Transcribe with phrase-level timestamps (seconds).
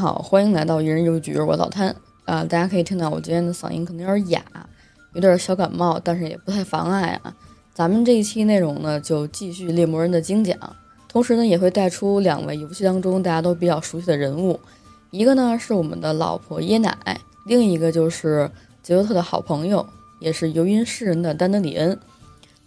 [0.00, 1.94] 好，欢迎来到一人有局，我老摊
[2.24, 2.42] 啊。
[2.42, 4.42] 大家可以听到我今天的嗓音可能有点哑，
[5.12, 7.36] 有点小感冒，但是也不太妨碍啊。
[7.74, 10.56] 咱们这一期内容呢，就继续猎魔人的精讲，
[11.06, 14.58] 同时呢，也会带出两位游戏当中大家都比较熟悉的人物，
[15.10, 16.96] 一个呢是我们的老婆椰奶，
[17.44, 18.50] 另一个就是
[18.82, 19.86] 杰洛特的好朋友，
[20.18, 22.00] 也是游吟诗人的丹德里恩。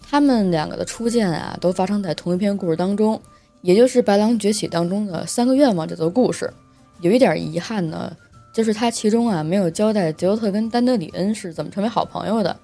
[0.08, 3.20] 他们两个的初见啊，都发生在同一篇故事当中。
[3.62, 6.54] 也就是《白狼崛起》当中的三个愿望这座故事，
[7.04, 8.16] 有一点遗憾呢，
[8.54, 12.58] 就是它其中啊没有交代杰洛特跟丹德里恩是怎么成为好朋友的，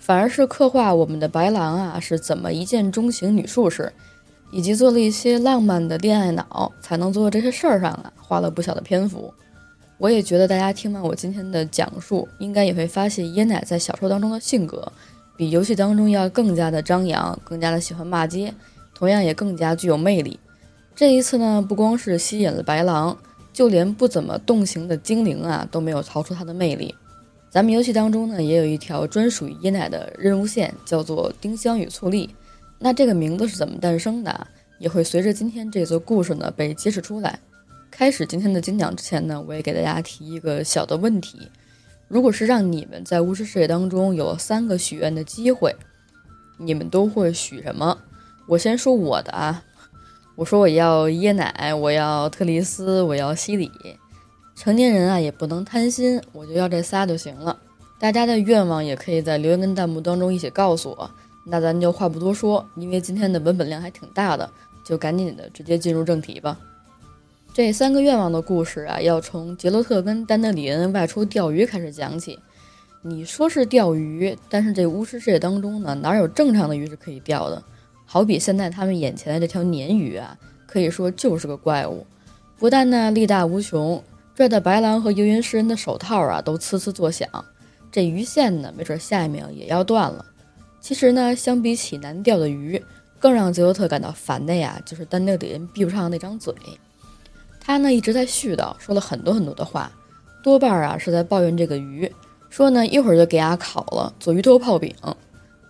[0.00, 3.92] 反而是刻画我们的白狼啊是怎么一见钟情女术士，
[4.50, 9.32] 以及做了一些浪漫的恋爱脑才能做这些事儿上啊花了不小的篇幅。
[9.98, 14.92] 我也觉得大家听完我今天的讲述，应该也会发现椰奶在小说当中的性格，
[15.36, 18.52] 比游戏当中要更加的张扬，更加的喜欢骂街，
[18.92, 20.38] 同样也更加具有魅力。
[20.96, 23.16] 这一次呢，不光是吸引了白狼，
[23.54, 26.94] 就连不怎么动形的精灵啊都没有逃出它的魅力。
[27.48, 32.28] 咱们游戏当中呢，也有一条专属于椰奶的任务线，叫做丁香与醋栗。
[32.80, 34.46] 那这个名字是怎么诞生的，
[34.80, 37.38] 也会随着今天这则故事呢被揭示出来。
[37.92, 41.48] 开始今天的精讲之前呢，我也给大家提一个小的问题：
[42.08, 45.72] 如果是让你们在巫师世界当中有三个许愿的机会，
[46.58, 47.96] 你们都会许什么？
[48.48, 49.62] 我先说我的啊。
[50.36, 53.70] 我说我要椰奶，我要特丽斯，我要西里。
[54.56, 57.56] 成年人啊也不能贪心，我就要这仨就行了。
[58.00, 61.08] 大家的愿望也可以在留言跟弹幕当中一起告诉我。
[61.46, 64.50] 那咱就话不多说，因为今天的文本量还挺大的，
[64.84, 66.58] 就赶紧的直接进入正题吧。
[67.52, 72.36] 这三个愿望的故事啊，要从杰洛特跟丹德里恩外出钓鱼开始讲起。
[73.02, 77.62] 你说是钓鱼，但是这巫师世界当中呢，哪有正常的鱼是可以钓的？
[78.14, 80.38] 好比现在他们眼前的这条鲶鱼啊，
[80.68, 82.06] 可以说就是个怪物，
[82.56, 84.00] 不但呢力大无穷，
[84.36, 87.28] 拽的白狼和游云诗人的手套啊都呲呲作响，
[87.90, 90.24] 这鱼线呢没准下一秒也要断了。
[90.80, 92.80] 其实呢，相比起难钓的鱼，
[93.18, 96.54] 更让泽尤特感到烦的呀，就是丹德里恩闭不上那张嘴。
[97.60, 99.90] 他呢一直在絮叨，说了很多很多的话，
[100.40, 102.08] 多半啊是在抱怨这个鱼，
[102.48, 104.94] 说呢一会儿就给伢烤了做鱼头泡饼。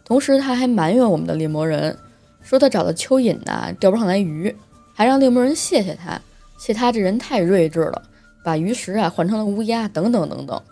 [0.04, 1.96] 同时他还埋怨我们的猎魔人。
[2.44, 4.54] 说他找的蚯蚓呐钓不上来鱼，
[4.92, 6.20] 还让猎魔人谢谢他，
[6.58, 8.02] 谢他这人太睿智了，
[8.44, 10.62] 把鱼食啊换成了乌鸦，等等等等。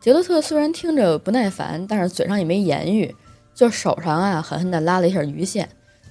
[0.00, 3.14] 杰洛特虽然听着不耐烦，但是嘴上也没言语，
[3.54, 5.68] 就手上啊狠狠地拉了一下鱼线，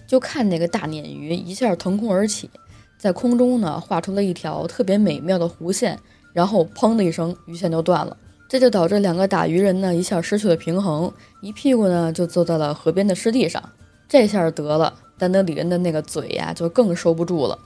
[0.08, 2.50] 就看那个大鲶鱼一下腾空而起，
[2.98, 6.00] 在空中呢画出了一条特别美妙的弧线，
[6.32, 8.16] 然后砰的一声，鱼线就断了。
[8.48, 13.62] 这就导致两个打鱼人呢一下失去了平衡，一屁股呢就坐在了河边的湿地上。
[14.08, 14.92] 这下得了。
[15.20, 17.60] 丹德里恩的那个嘴呀，就更收不住了，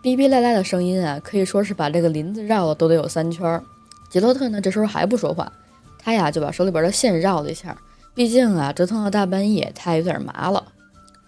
[0.00, 3.60] 逼逼赖赖的声音啊，可以说是把这个林子绕了都得有三圈。
[4.08, 5.52] 杰洛特呢，这时候还不说话，
[5.98, 7.76] 他呀就把手里边的线绕了一下，
[8.14, 10.64] 毕竟啊折腾到大半夜，他有点麻了。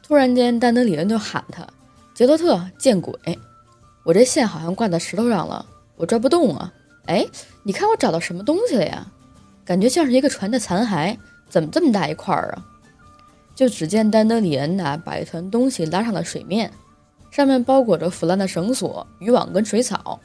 [0.03, 1.67] 突然间，丹德里恩就喊他
[2.15, 3.15] ：“杰洛特，见鬼！
[4.05, 5.65] 我这线好像挂在石头上了，
[5.97, 6.73] 我拽不动啊！
[7.07, 7.27] 哎，
[7.63, 9.07] 你看我找到什么东西了呀？
[9.65, 11.17] 感觉像是一个船的残骸，
[11.49, 12.67] 怎么这么大一块儿啊？”
[13.55, 16.71] 就只见丹德里恩呐，把一团东西拉上了水面，
[17.31, 20.21] 上面包裹着腐烂的绳索、渔网跟水草。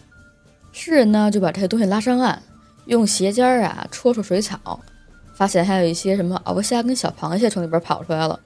[0.71, 2.41] 诗人呢就把这些东西拉上岸，
[2.85, 4.79] 用鞋尖儿啊戳戳水草，
[5.33, 8.39] 发现还有一些什么鳌虾跟小螃蟹从里边跑出来了。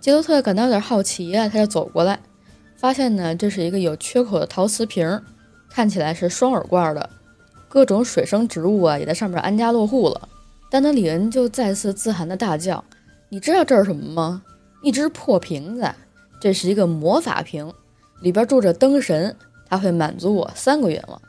[0.00, 2.20] 杰洛特感到有点好奇呀，他就走过来，
[2.76, 5.20] 发现呢这是一个有缺口的陶瓷瓶，
[5.70, 7.08] 看起来是双耳罐的，
[7.68, 10.28] 各种水生植物啊也在上面安家落户了。
[10.70, 12.84] 丹德里恩就再次自寒的大叫。
[13.34, 14.42] 你知道这是什么吗？
[14.80, 15.92] 一只破瓶子，
[16.38, 17.74] 这是一个魔法瓶，
[18.20, 19.36] 里边住着灯神，
[19.68, 21.20] 他会满足我三个愿望。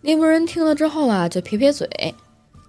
[0.00, 1.88] 猎魔人听了之后啊，就撇撇嘴。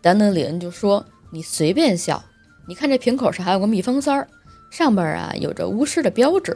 [0.04, 2.24] 丹德里恩就说：“你随便笑，
[2.68, 4.28] 你看这瓶口上还有个密封塞儿，
[4.70, 6.56] 上边啊有着巫师的标志。”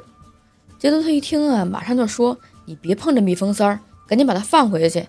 [0.78, 5.08] 杰德特一听啊，马上就说：“你别碰这密封塞儿，赶紧把它放回去。”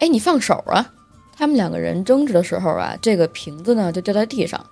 [0.00, 0.94] 哎，你放手啊！
[1.36, 4.64] 他们两个人争执的时候啊，这个瓶子呢就掉在地上。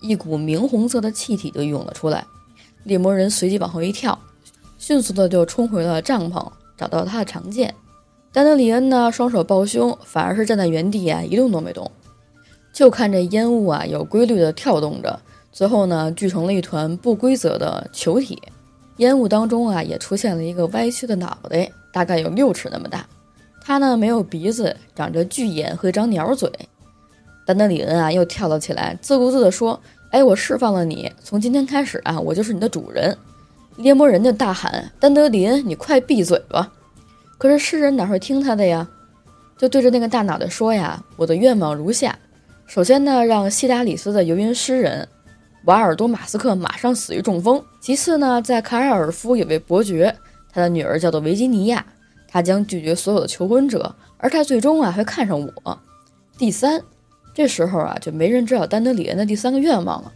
[0.00, 2.24] 一股明红色的气体就涌了出来，
[2.84, 4.18] 猎魔人随即往后一跳，
[4.78, 6.46] 迅速的就冲回了帐篷，
[6.76, 7.74] 找到了他的长剑。
[8.32, 11.90] 丹德里恩呢，双手抱胸，反而是站在原地啊，一动都没动，
[12.72, 15.18] 就看这烟雾啊，有规律的跳动着，
[15.50, 18.42] 最后呢，聚成了一团不规则的球体。
[18.98, 23.06] 烟雾当中啊，也出现了一个歪曲的脑袋，大概有六尺那么大。
[23.60, 26.50] 他呢，没有鼻子，长着巨眼和一张鸟嘴。
[27.46, 33.16] 丹德里恩啊，又跳了起来，自顾自地说：“哎，我释放了你，从今天开始啊，我就是你的主人。”
[33.78, 36.72] 猎魔人就大喊：“丹德里恩，你快闭嘴吧！”
[37.38, 38.88] 可是诗人哪会听他的呀？
[39.56, 42.18] 就对着那个大脑袋说呀：“我的愿望如下，
[42.66, 45.08] 首先呢，让希达里斯的游吟诗人
[45.66, 50.16] 瓦尔多马斯克马上死于中风；其次呢，在卡尔尔夫有位伯爵，
[50.52, 51.86] 他的女儿叫做维吉尼亚，
[52.26, 55.78] 他将拒绝所有的求婚者，而他最终啊会看上我。
[56.38, 56.82] 第三，
[57.36, 60.10] 这时候啊就没人知道丹德里恩的第三个愿望了，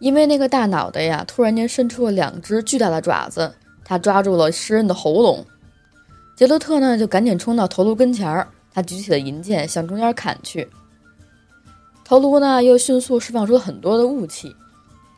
[0.00, 3.54] 因为那个大脑袋呀突然间伸出了两只巨大的爪子，
[3.84, 5.46] 他抓住了诗人的喉咙。
[6.34, 8.48] 杰洛特呢就赶紧冲到头颅跟前儿。
[8.74, 10.68] 他举起了银剑，向中间砍去。
[12.04, 14.52] 头颅呢，又迅速释放出了很多的雾气。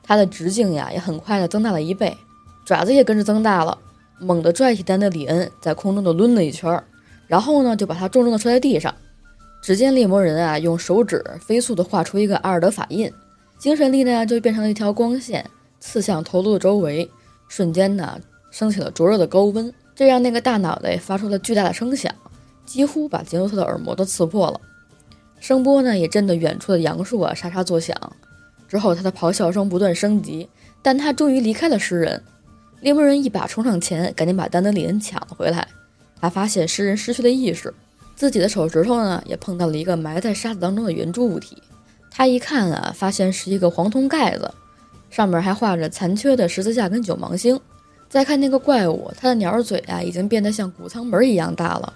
[0.03, 2.15] 它的直径呀，也很快的增大了一倍，
[2.67, 3.79] 爪子也跟着增大了，
[4.19, 6.85] 猛地拽起丹德里恩，在空中的抡了一圈儿，
[7.27, 8.95] 然后呢，就把他重重的摔在地上。
[9.63, 13.11] 只见猎魔人啊，用手指飞速的画出一个阿尔德法印，
[13.59, 15.49] 精神力呢，就变成了一条光线，
[15.79, 17.09] 刺向头颅的周围，
[17.47, 18.21] 瞬间呢，
[18.51, 22.13] 升起了灼热的高温，这让那个大脑袋发出了巨大的声响。
[22.67, 24.61] 几乎把杰洛特的耳膜都刺破了，
[25.39, 27.97] 声波呢也震得远处的杨树啊沙沙作响。
[28.67, 30.49] 之后他的咆哮声不断升级，
[30.81, 32.23] 但他终于离开了诗人。
[32.81, 35.69] 猎魔人一把冲上前，赶紧把丹德里恩抢了回来。
[36.21, 37.73] 他发现诗人失去了意识，
[38.23, 41.61] 自己的手指头呢也碰到了一个埋在沙子当中的圆柱物体。
[42.09, 44.49] 他一看啊，发现是一个黄铜盖子，
[45.11, 47.59] 上面还画着残缺的十字架跟九芒星。
[48.09, 51.93] 再看那个怪物，它的鸟嘴啊已经变得像谷仓门一样大了。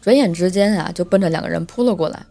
[0.00, 2.24] 转眼之间啊，就奔着两个人扑了过来。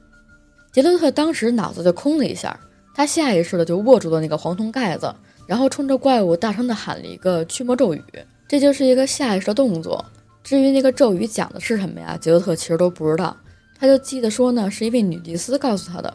[0.72, 2.58] 杰洛特当时脑子就空了一下，
[2.96, 5.14] 他下意识的就握住了那个黄铜盖子，
[5.46, 8.02] 然后冲着怪物大声的喊了一个驱魔咒语。
[8.48, 10.06] 这就是一个下意识的动作。
[10.44, 13.36] 至于那个咒语讲的是什么呀，杰洛特其实都不知道，
[13.80, 16.14] 他就记得说呢，是一位女祭司告诉他的。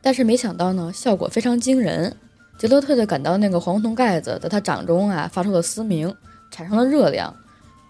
[0.00, 2.16] 但是没想到呢，效果非常惊人。
[2.56, 6.14] 杰洛特就感到那个黄铜盖子在他掌中啊发出了嘶鸣，
[6.50, 7.34] 产生了热量，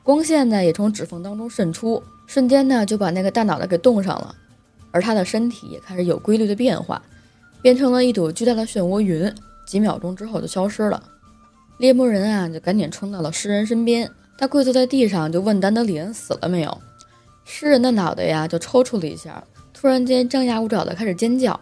[0.02, 2.02] 光线呢也从指缝当中渗出。
[2.26, 4.34] 瞬间呢，就把那个大脑袋给冻上了，
[4.92, 7.02] 而他的身体也开始有规律的变化，
[7.60, 9.32] 变成了一堵巨大的漩涡云，
[9.66, 11.02] 几秒钟之后就消失了。
[11.78, 14.08] 猎魔人啊，就赶紧冲到了诗人身边，
[14.40, 16.78] 他跪坐在地上，就问丹德里恩死了没有。
[17.44, 19.44] 诗人的脑袋呀，就抽搐了一下，
[19.74, 21.60] 突然间张牙舞爪的开始尖叫。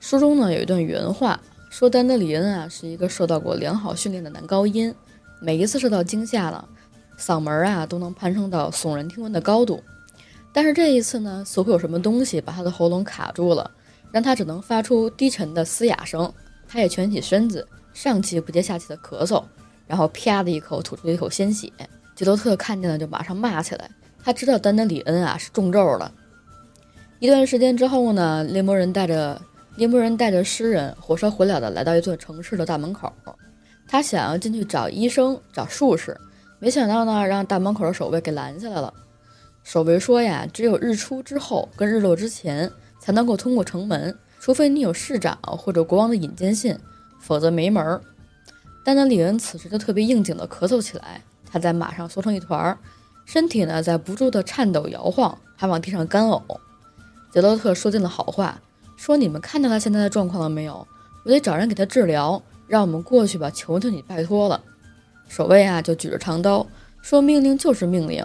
[0.00, 1.40] 书中呢有一段原话，
[1.70, 4.92] 说丹德里恩啊是一个受到过良好训练的男高音，
[5.38, 6.68] 每一次受到惊吓了，
[7.16, 9.80] 嗓门啊都能攀升到耸人听闻的高度。
[10.52, 13.70] 但是这一次呢，似乎有什么东西把他的喉咙卡住了，
[14.10, 16.32] 让他只能发出低沉的嘶哑声。
[16.66, 17.64] 他也蜷起身子，
[17.94, 19.44] 上气不接下气的咳嗽，
[19.86, 21.72] 然后啪的一口吐出一口鲜血。
[22.16, 23.88] 杰洛特看见了，就马上骂起来。
[24.24, 26.10] 他知道丹德里恩啊是中咒了。
[27.18, 29.40] 一段时间之后呢，猎魔人带着
[29.76, 33.12] 猎魔人带着诗人火烧火燎的来到一座城市的大门口，
[33.86, 36.18] 他想要进去找医生、找术士，
[36.58, 38.92] 没想到呢，让大门口的守卫给拦下来了。
[39.62, 46.76] 守卫说呀，只有日出之后跟日落之前才能够通过城门，除非你有市长或者国王的引荐信，
[47.20, 48.00] 否则没门儿。
[48.84, 51.22] 丹德里恩此时就特别应景的咳嗽起来，
[51.56, 52.78] 他在马上缩成一团，
[53.24, 56.42] 身体呢在不住的颤抖摇晃，还往地上干呕。
[57.32, 58.60] 杰洛特说尽了好话，
[58.94, 60.86] 说你们看到他现在的状况了没有？
[61.24, 64.62] 我得找人给他治疗，让我们过去吧，求求你，拜托了。
[65.28, 66.66] 守卫啊就举着长刀
[67.00, 68.22] 说：“命令就是命令。”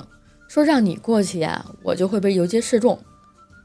[0.49, 2.99] 说让你过去呀，我就会被游街示众，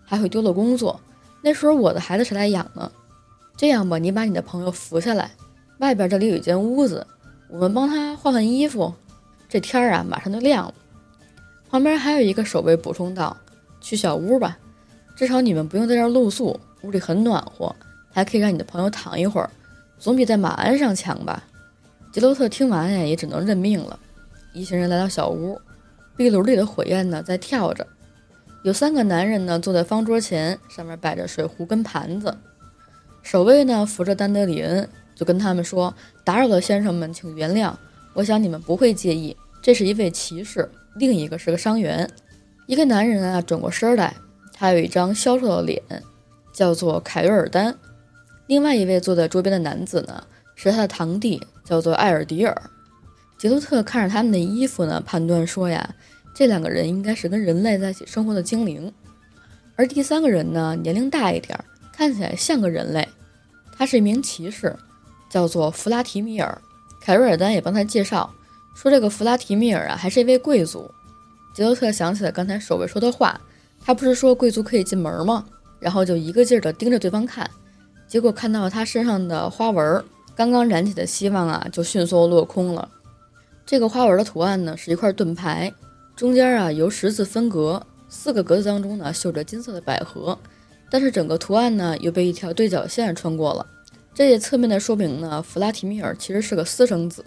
[0.04, 1.00] 还会丢了工作。
[1.42, 2.92] 那时候我的孩子谁来养呢？
[3.56, 5.32] 这样吧，你把你的朋友扶下来，
[5.78, 7.04] 外边这里有一间屋子，
[7.48, 8.94] 我们帮他换换衣服。
[9.56, 10.74] 这天儿啊，马上就亮了。
[11.70, 13.34] 旁边还有一个守卫补充道
[13.80, 14.58] ：“去小屋吧，
[15.16, 17.74] 至少你们不用在这儿露宿，屋里很暖和，
[18.12, 19.48] 还可以让你的朋友躺一会儿，
[19.98, 21.42] 总比在马鞍上强吧。”
[22.12, 23.98] 吉洛特听完呀，也只能认命了。
[24.52, 25.58] 一行人来到小屋。
[26.18, 27.86] 壁炉里的火焰呢在跳着，
[28.62, 32.36] 有三个男人呢坐在方桌前，上面摆着水壶跟盘子。
[33.22, 35.94] 守卫呢扶着丹德里恩，就跟他们说
[36.24, 37.72] ：“打扰了，先生们，请原谅。
[38.12, 39.36] 我想你们不会介意。
[39.66, 42.08] 这是一位骑士，另一个是个伤员。
[42.68, 44.14] 一个男人啊转过身来，
[44.52, 45.82] 他有一张消瘦的脸，
[46.52, 47.76] 叫做凯瑞尔丹。
[48.46, 50.22] 另外一位坐在桌边的男子呢
[50.54, 52.70] 是他的堂弟，叫做艾尔迪尔。”
[53.36, 55.96] 杰洛特看着他们的衣服呢，判断说呀，
[56.32, 58.92] 这两个人应该是跟人类在一起生活的精灵。
[59.74, 61.58] 而第三个人呢，年龄大一点，
[61.92, 63.08] 看起来像个人类，
[63.76, 64.76] 他是一名骑士，
[65.28, 66.56] 叫做弗拉提米尔。
[67.00, 68.32] 凯瑞尔丹也帮他介绍
[68.76, 70.90] 说，这个弗拉提米尔啊，还是一位贵族。
[71.54, 73.40] 杰洛特想起了刚才守卫说的话，
[73.82, 75.46] 他不是说贵族可以进门吗？
[75.80, 77.50] 然后就一个劲儿地盯着对方看，
[78.06, 80.04] 结果看到他身上的花纹，
[80.34, 82.86] 刚刚燃起的希望啊，就迅速落空了。
[83.64, 85.72] 这个花纹的图案呢，是一块盾牌，
[86.14, 90.38] 中间啊由十字分隔，四个格子当中呢绣着金色的百合，
[90.90, 93.66] 但是整个图案呢又被一条对角线穿过了。
[94.12, 97.24] 这也侧面的说明呢，弗拉提米尔其实是个私生子，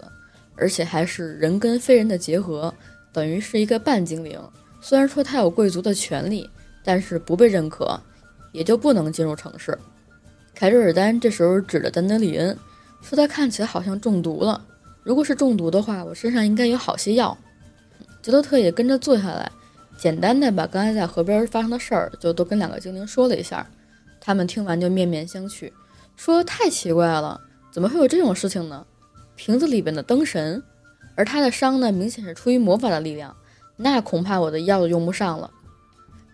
[0.60, 2.72] 而且还是人跟非人的结合，
[3.12, 4.38] 等于是一个半精灵。
[4.80, 6.48] 虽然说他有贵族的权利，
[6.84, 7.98] 但是不被认可，
[8.52, 9.76] 也就不能进入城市。
[10.54, 12.56] 凯瑞尔丹这时候指着丹德里恩，
[13.00, 14.62] 说他看起来好像中毒了。
[15.02, 17.36] 如果是中毒的话，我身上应该有好些药。
[18.20, 19.50] 杰洛特也跟着坐下来，
[19.96, 23.66] 简单的把刚才在河边发生的事儿就都跟两个精灵说了一下。
[24.20, 25.72] 他们听完就面面相觑。
[26.16, 27.40] 说太奇怪了，
[27.72, 28.86] 怎么会有这种事情呢？
[29.42, 30.62] 瓶子里边的灯神，
[31.14, 33.34] 而他的伤呢，明显是出于魔法的力量，
[33.78, 35.50] 那恐怕我的药都用不上了。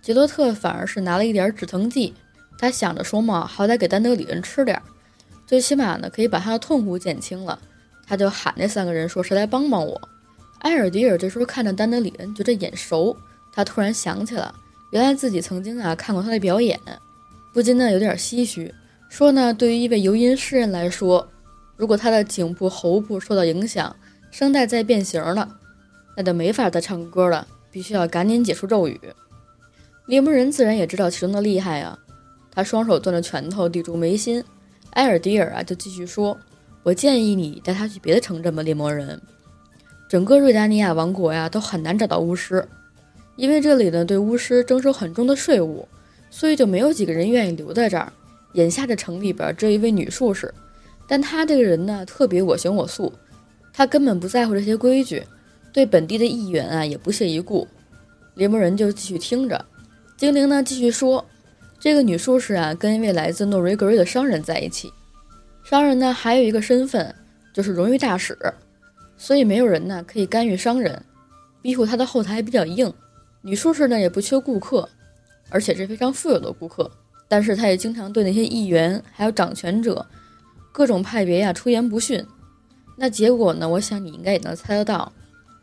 [0.02, 2.12] 杰洛特反而是拿了一点止疼剂，
[2.58, 4.82] 他想着说嘛，好歹给丹德里恩吃点，
[5.46, 7.56] 最起码呢可以把他的痛苦减轻了。
[8.04, 10.00] 他就喊那三个人说：“谁来帮帮我？”
[10.62, 13.16] 埃尔迪尔这时候看着丹德里恩，觉得眼熟，
[13.52, 14.52] 他突然想起了，
[14.90, 16.76] 原来自己曾经啊看过他的表演，
[17.54, 18.74] 不禁呢有点唏嘘。
[19.08, 21.28] 说呢，对于一位游吟诗人来说，
[21.76, 23.94] 如果他的颈部、喉部受到影响，
[24.30, 25.58] 声带在变形了，
[26.16, 29.00] 那就没法再唱歌了，必须要赶紧解除咒语。
[30.06, 31.98] 猎魔人自然也知道其中的厉害啊，
[32.50, 34.42] 他双手攥着拳头抵住眉心。
[34.92, 36.38] 埃尔迪尔啊，就继续说
[36.82, 39.20] ：“我建议你带他去别的城镇吧，猎魔人。
[40.08, 42.66] 整个瑞达尼亚王国呀，都很难找到巫师，
[43.36, 45.86] 因为这里呢对巫师征收很重的税务，
[46.30, 48.10] 所以就没有几个人愿意留在这儿。”
[48.54, 50.54] 眼下的城里边只有一位女术士，
[51.08, 53.12] 但他这个人呢特别我行我素，
[53.72, 55.22] 他根本不在乎这些规矩，
[55.72, 57.66] 对本地的议员啊也不屑一顾。
[58.34, 59.64] 猎魔人就继续听着，
[60.16, 61.24] 精灵呢继续说，
[61.78, 64.92] 这个女术士啊跟一位来自诺瑞格瑞的商人在一起，
[65.64, 67.14] 商人呢还有一个身份
[67.54, 68.36] 就是荣誉大使，
[69.16, 71.02] 所以没有人呢可以干预商人，
[71.62, 72.92] 庇护他的后台比较硬。
[73.42, 74.88] 女术士呢也不缺顾客，
[75.50, 76.90] 而且是非常富有的顾客。
[77.28, 80.04] 但是他也经常对那些议员还有掌权者
[80.76, 82.22] 各种派别呀出言不逊。
[82.96, 83.66] 那结果呢？
[83.66, 85.10] 我想你应该也能猜得到，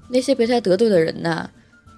[0.07, 1.47] 那些被他得罪的人呢，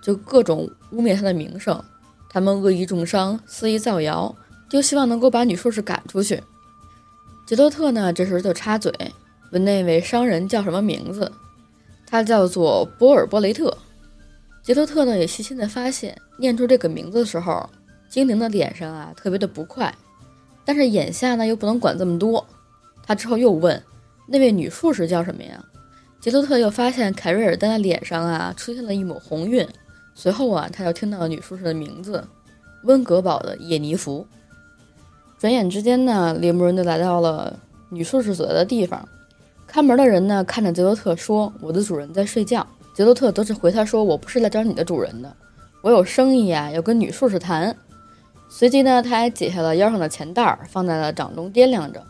[0.01, 1.81] 就各种污蔑他的名声，
[2.29, 4.35] 他们恶意重伤、肆意造谣，
[4.67, 6.43] 就希望能够把女术士赶出去。
[7.47, 8.91] 杰洛特呢，这时候就插嘴
[9.51, 11.31] 问那位商人叫什么名字，
[12.05, 13.77] 他叫做波尔波雷特。
[14.61, 17.69] 杰洛特呢，也细心的发现，念出这个名字的时候。
[18.09, 19.93] 精灵的脸上啊，特别的不快，
[20.65, 22.45] 但是眼下呢又不能管这么多。
[23.05, 23.81] 他之后又问
[24.27, 25.63] 那位女术士叫什么呀？
[26.19, 29.67] 杰洛特又发现凯瑞尔丹的脸上啊出现了一抹红晕。
[30.15, 32.25] 随后啊，他又听到了女术士的名字
[32.83, 34.25] 温格堡的叶尼弗。
[35.37, 37.59] 转眼之间呢，猎魔人就来到了
[37.89, 39.07] 女术士所在的地方。
[39.67, 45.35] 看门的人呢看着杰洛特说：“我的主人在睡觉。”杰洛特则是回他说：“我不是来找你的主人的，
[45.81, 47.75] 我有生意呀，要跟女术士谈。”
[48.47, 52.01] 随即呢，他还解下了腰上的钱袋，放在了掌中掂量着。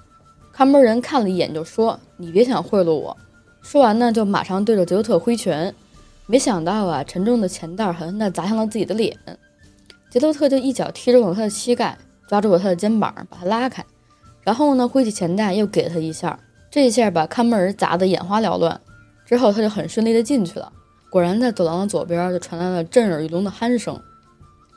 [0.58, 3.18] 看门人看了一眼，就说：“你别想贿赂我。”
[3.62, 5.76] 说完呢，就马上对着杰洛特挥拳。
[6.28, 9.18] 没想到啊，沉重的钱袋狠狠地砸向了自己的脸。
[10.10, 13.86] 杰洛特就一脚踢中了他的膝盖，抓住了他的肩膀，把他拉开。
[14.44, 16.40] 然后呢，挥起钱袋又给了他一下。
[16.72, 18.80] 这一下把看门人砸得眼花缭乱。
[19.26, 20.72] 之后他就很顺利地进去了。
[21.10, 24.02] 果然，在走廊的左边就传来了震耳欲聋的鼾声。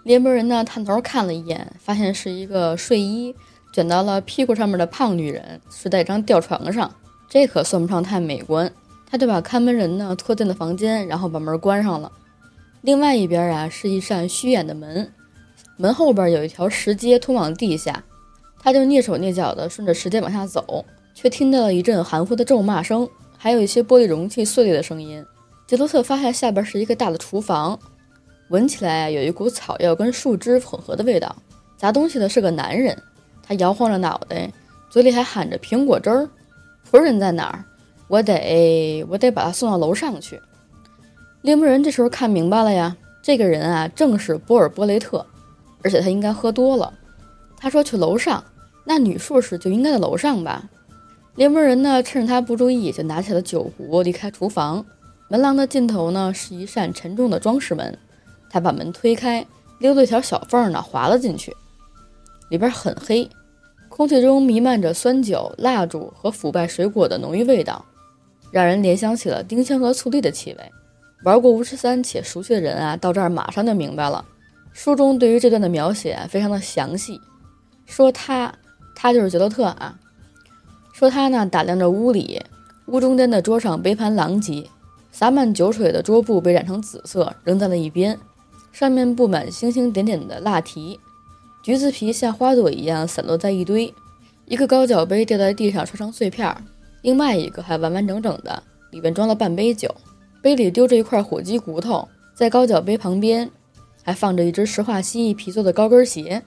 [0.02, 3.32] 猎魔人呢，探头看了一眼，发现是一个睡衣
[3.78, 6.92] 卷到了屁股上面的胖女人，睡在一张吊床上，
[7.28, 8.68] 这可算不上太美观。
[9.08, 12.10] 他就把看门人呢拖进了房间，然后把门关上了。
[12.80, 15.08] 另外一边啊，是一扇虚掩的门，
[15.76, 18.02] 门后边有一条石阶通往地下。
[18.60, 25.24] 他就蹑手蹑脚地顺着石阶往下走，却听到了一阵含糊的咒骂声，还有一些玻璃容器碎裂的声音。
[25.68, 27.78] 杰罗特发现下边是一个大的厨房。
[28.48, 31.36] 闻起来，有一股草药跟树枝混合的味道。
[31.76, 33.00] 砸东西的是个男人，
[33.48, 34.52] 他摇晃着脑袋，
[34.90, 36.28] 嘴里还喊着苹果汁儿。
[36.90, 37.64] 仆人在哪儿？
[38.06, 40.38] 我得，我得把他送到楼上去。
[41.40, 45.24] 猎魔人这时候看明白了呀，这个人啊，正是波尔波雷特，
[45.82, 46.92] 而且他应该喝多了。
[47.56, 48.44] 他说去楼上，
[48.84, 50.68] 那女术士就应该在楼上吧。
[51.34, 54.84] 猎魔人呢，趁着他不注意，就拿起了酒壶离开厨房。
[55.28, 57.98] 门廊的尽头呢，是一扇沉重的装饰门。
[58.50, 59.46] 他把门推开，
[59.78, 61.54] 溜了一条小缝呢，滑了进去。
[62.48, 63.28] 里边很黑，
[63.98, 67.84] 空气中弥漫着酸酒、蜡烛和腐败水果的浓郁味道，
[68.52, 70.72] 让人联想起了丁香和醋栗的气味。
[71.24, 74.24] 玩过巫师三且熟悉的人啊，到这儿马上就明白了。
[74.72, 77.20] 书中对于这段的描写非常的详细，
[77.86, 78.54] 说他，
[78.94, 79.98] 他就是杰洛特啊。
[80.92, 82.40] 说他呢，打量着屋里，
[82.86, 84.64] 屋中间的桌上杯盘狼藉，
[85.10, 88.16] 洒满酒水的桌布被染成紫色，扔在了一边。
[88.70, 91.00] 上面布满星星点点的蜡蹄，
[91.62, 93.92] 橘子皮像花朵一样散落在一堆。
[94.46, 96.50] 一个高脚杯掉在地上，摔成碎片；
[97.02, 99.94] 另外一个还完完整整的，里面装了半杯酒。
[100.40, 103.50] 杯里丢着一块火鸡骨头，在高脚杯旁边
[104.02, 106.42] 还放着一只石化蜥蜴皮做的高跟鞋，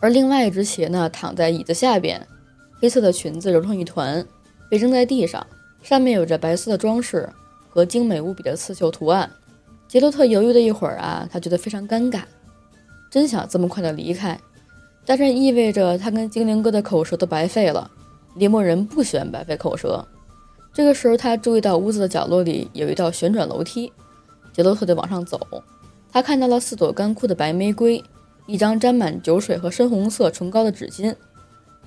[0.00, 2.26] 而另外一只鞋呢，躺在椅子下边。
[2.80, 4.26] 黑色的裙子揉成一团，
[4.68, 5.46] 被扔在地上，
[5.82, 7.28] 上面有着白色的装饰
[7.68, 9.30] 和精美无比的刺绣图案。
[9.88, 12.20] 杰洛特犹豫了一会儿啊，他觉得非常尴尬，
[13.10, 14.38] 真想这么快的离开，
[15.08, 17.90] 但这意味着他跟精灵哥的口舌都白费了。
[18.34, 20.06] 猎魔人不喜欢白费口舌。
[20.70, 23.90] 这个时候，他注意到屋子的角落里有一道旋转楼梯，
[24.52, 25.40] 杰洛特就往上走。
[26.12, 28.04] 他看到了四朵干枯的白玫瑰，
[28.44, 31.14] 一张沾满酒水和深红色唇膏的纸巾，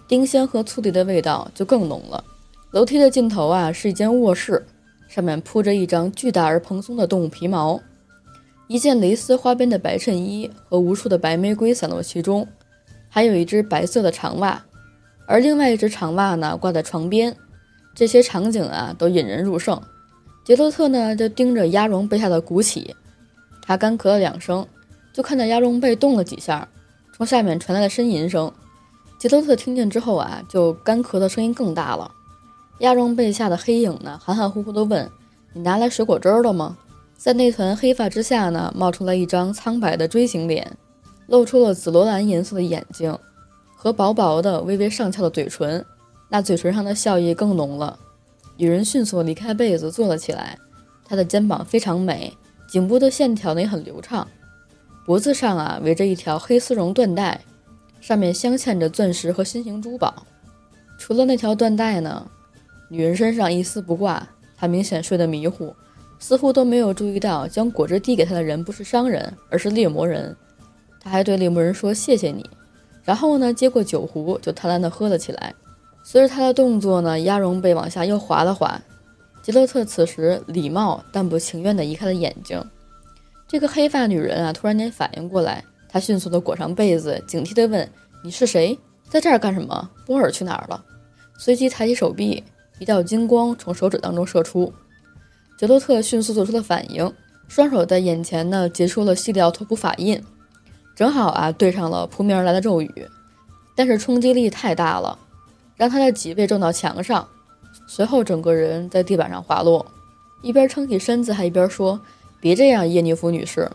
[0.08, 2.24] 丁香和醋栗的味道就更浓了。
[2.72, 4.66] 楼梯的尽头啊，是一间卧室，
[5.08, 7.80] 上面铺着一张巨大而蓬松的动物皮毛。
[8.68, 12.48] 一件蕾丝花边的白衬衣和无数的白玫瑰散落其中，
[13.14, 14.64] 还有一只白色的长袜，
[15.28, 17.36] 而另外一只长袜呢挂在床边。
[17.94, 19.80] 这些场景啊都引人入胜。
[20.46, 22.96] 杰洛特呢就盯着鸭绒被下的鼓起，
[23.62, 24.66] 他干咳了两声，
[25.12, 26.66] 就看到鸭绒被动了几下，
[27.14, 28.50] 从下面传来了呻吟声。
[29.20, 32.10] 杰洛特听见之后啊，就干咳的声音更大了。
[32.80, 35.12] 鸭绒被下的黑影呢含含糊糊地问
[35.54, 36.78] ：“你拿来水果汁了吗？”
[37.18, 40.76] 在那团黑发之下呢，冒出来一张苍白的锥形脸，
[41.32, 43.18] 露出了紫罗兰颜色的眼睛
[43.74, 45.84] 和薄薄的、微微上翘的嘴唇，
[46.28, 47.98] 那嘴唇上的笑意更浓了。
[48.58, 50.60] 女人迅速离开被子，坐了起来。
[51.06, 52.36] 她的肩膀非常美，
[52.68, 54.28] 颈部的线条呢也很流畅，
[55.06, 57.40] 脖子上啊围着一条黑丝绒缎带，
[58.02, 60.26] 上面镶嵌着钻石和心形珠宝。
[60.98, 62.30] 除了那条缎带呢，
[62.90, 65.74] 女人身上一丝不挂，她明显睡得迷糊。
[66.20, 70.36] 似乎都没有注意到，将果汁递给她的人不是商人，而是猎魔人。
[71.04, 72.50] 他还对猎魔人说：“谢谢你。”
[73.04, 75.54] 然后呢，接过酒壶就贪婪地喝了起来。
[76.04, 78.80] 随着他的动作呢，鸭绒被往下又滑了滑。
[79.42, 82.64] 杰洛特此时礼貌但不情愿地移开了眼睛。
[83.48, 87.90] 这个黑发女人啊，突然间反应过来，她迅速地裹上被子，警惕地问
[88.24, 88.78] ：“你是谁？
[89.10, 89.90] 在这儿干什么？
[90.06, 90.86] 波尔去哪儿了？”
[91.38, 92.44] 随即抬起手臂，
[92.78, 94.72] 一道金光从手指当中射出。
[95.58, 97.12] 杰洛特迅速做出了反应，
[97.48, 100.24] 双手在眼前呢结出了细料托普法印，
[101.02, 103.08] 正好啊对上了扑面而来的咒语，
[103.76, 105.18] 但是冲击力太大了，
[105.76, 107.28] 让他的脊背撞到墙上，
[107.88, 109.84] 随后整个人在地板上滑落，
[110.44, 112.00] 一边撑起身子还一边说
[112.40, 113.68] ：“别这样，叶尼弗女士，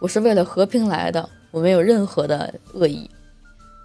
[0.00, 3.08] 我是为了和平来的，我没有任何的恶意。”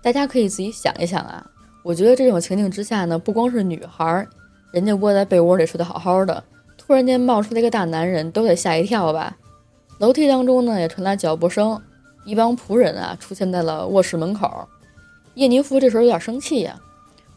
[0.02, 1.46] 大家可以自己想一想啊，
[1.84, 4.28] 我觉得这种情景之下呢，不光是女孩，
[4.72, 6.44] 人家窝在被窝里睡得好好的。
[6.76, 9.38] 突然间冒出来一个大男人，都得吓一跳吧。
[10.00, 11.80] 楼梯当中呢，也传来脚步声，
[12.28, 14.68] 一帮仆人啊出现在了卧室门口。
[15.36, 16.78] 叶尼夫这时候有点生气呀，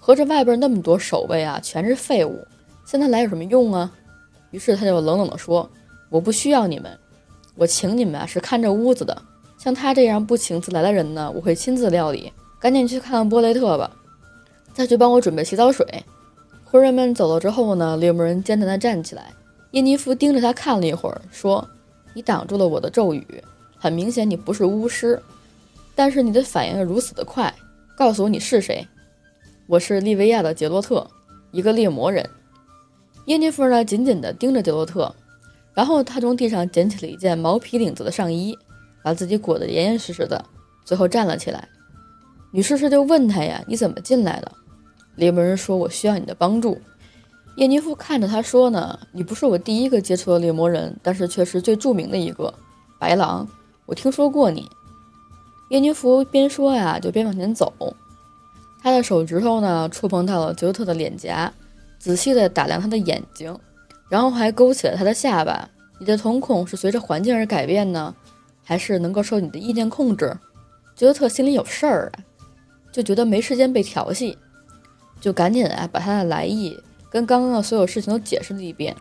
[0.00, 2.44] 合着外边那么多守卫啊，全是废物，
[2.84, 3.92] 现在来有什么用啊？
[4.50, 5.70] 于是他就冷冷地说
[6.10, 6.90] ：“我不需要你们，
[7.54, 9.16] 我请你们啊是看这屋子的。
[9.56, 12.32] 像他这样不请自来的人呢，我会亲自料理。
[12.58, 13.88] 赶紧去看看波雷特吧，
[14.74, 15.86] 再去帮我准备洗澡水。”
[16.68, 19.32] 仆人们走了之后呢，猎魔人艰难地站起来。
[19.70, 21.68] 叶尼夫盯着他看了一会儿，说
[22.12, 23.44] ：“你挡住了我的咒语，
[23.80, 25.20] 很明显你不是巫师，
[25.94, 27.52] 但是你的反应如此的快。
[27.96, 28.86] 告诉我你是谁？
[29.66, 31.10] 我是利维亚的杰洛特，
[31.50, 32.28] 一个猎魔人。”
[33.24, 35.14] 耶尼夫呢，紧紧地盯着杰洛特，
[35.72, 38.58] 然后他从地上捡起了一件毛皮领子的上衣，
[39.02, 40.44] 把自己裹得严严实实的，
[40.84, 41.66] 最后站了起来。
[42.52, 44.52] 女士士就问他呀：“你怎么进来的？”
[45.16, 46.78] 猎魔人说：“我需要你的帮助。”
[47.56, 52.52] 叶尼夫看着他说：“呢，你不是我第一个接触的猎魔人，但是却是最著名的一个
[52.98, 53.46] 白狼。
[53.90, 54.70] 我听说过你。”
[55.68, 57.72] 叶尼夫边说呀，就边往前走。
[58.80, 61.52] 他的手指头呢，触碰到了杰特的脸颊，
[61.98, 63.54] 仔细地打量他的眼睛，
[64.08, 65.68] 然后还勾起了他的下巴。
[65.98, 68.14] 你的瞳孔是随着环境而改变呢，
[68.64, 70.34] 还是能够受你的意念控制？
[70.96, 72.24] 杰特心里有事儿啊，
[72.90, 74.38] 就觉得没时间被调戏，
[75.20, 76.78] 就赶紧啊，把他的来意。
[77.10, 78.96] 跟刚刚的所有事情都解释了一遍，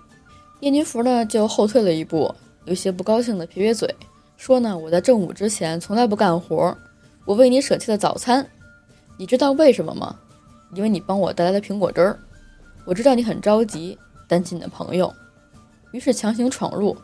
[0.60, 2.34] 叶尼弗呢就后退了一步，
[2.66, 3.96] 有些不高兴的撇撇嘴，
[4.40, 6.76] 说呢：“我在正午之前从来不干活，
[7.26, 8.50] 我为你舍弃了早餐，
[9.18, 10.16] 你知道为什么吗？
[10.74, 12.18] 因为你帮我带来了苹果汁儿。
[12.86, 13.98] 我知道你很着急，
[14.30, 15.14] 担心你的朋友，
[15.92, 16.96] 于是强行闯入。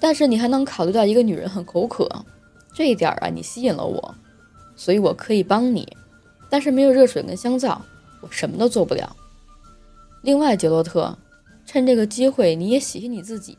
[0.00, 2.08] 但是你还能考虑到一个女人很口渴，
[2.74, 4.12] 这一点啊，你吸引了我，
[4.74, 5.96] 所以我可以帮你，
[6.50, 7.80] 但是没有热水跟香皂，
[8.22, 9.14] 我什么都做不了。”
[10.22, 11.16] 另外，杰洛特，
[11.64, 13.56] 趁这个机会，你也洗洗你自己。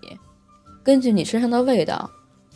[0.83, 2.11] 根据你身上的味道，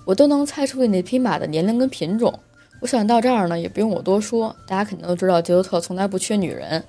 [0.06, 2.40] 我都能猜出你那匹马的年龄跟品种。
[2.82, 6.84] 我想到这儿呢，也不用我多说，大家肯定都知道杰洛特从来不缺女人，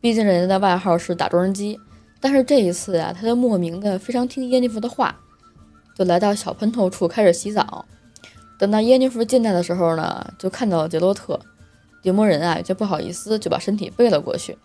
[0.00, 1.78] 毕竟人家的外号是打桩机。
[2.20, 5.14] 但是这一次啊，他就莫名的非常听耶妮弗的话，
[5.96, 7.84] 就来到小喷头处开始洗澡。
[8.58, 11.38] 等到耶妮弗进来的时候呢，就看到了杰洛特。
[12.02, 14.56] 猎魔人啊，有些不好意思，就把身体背了过去。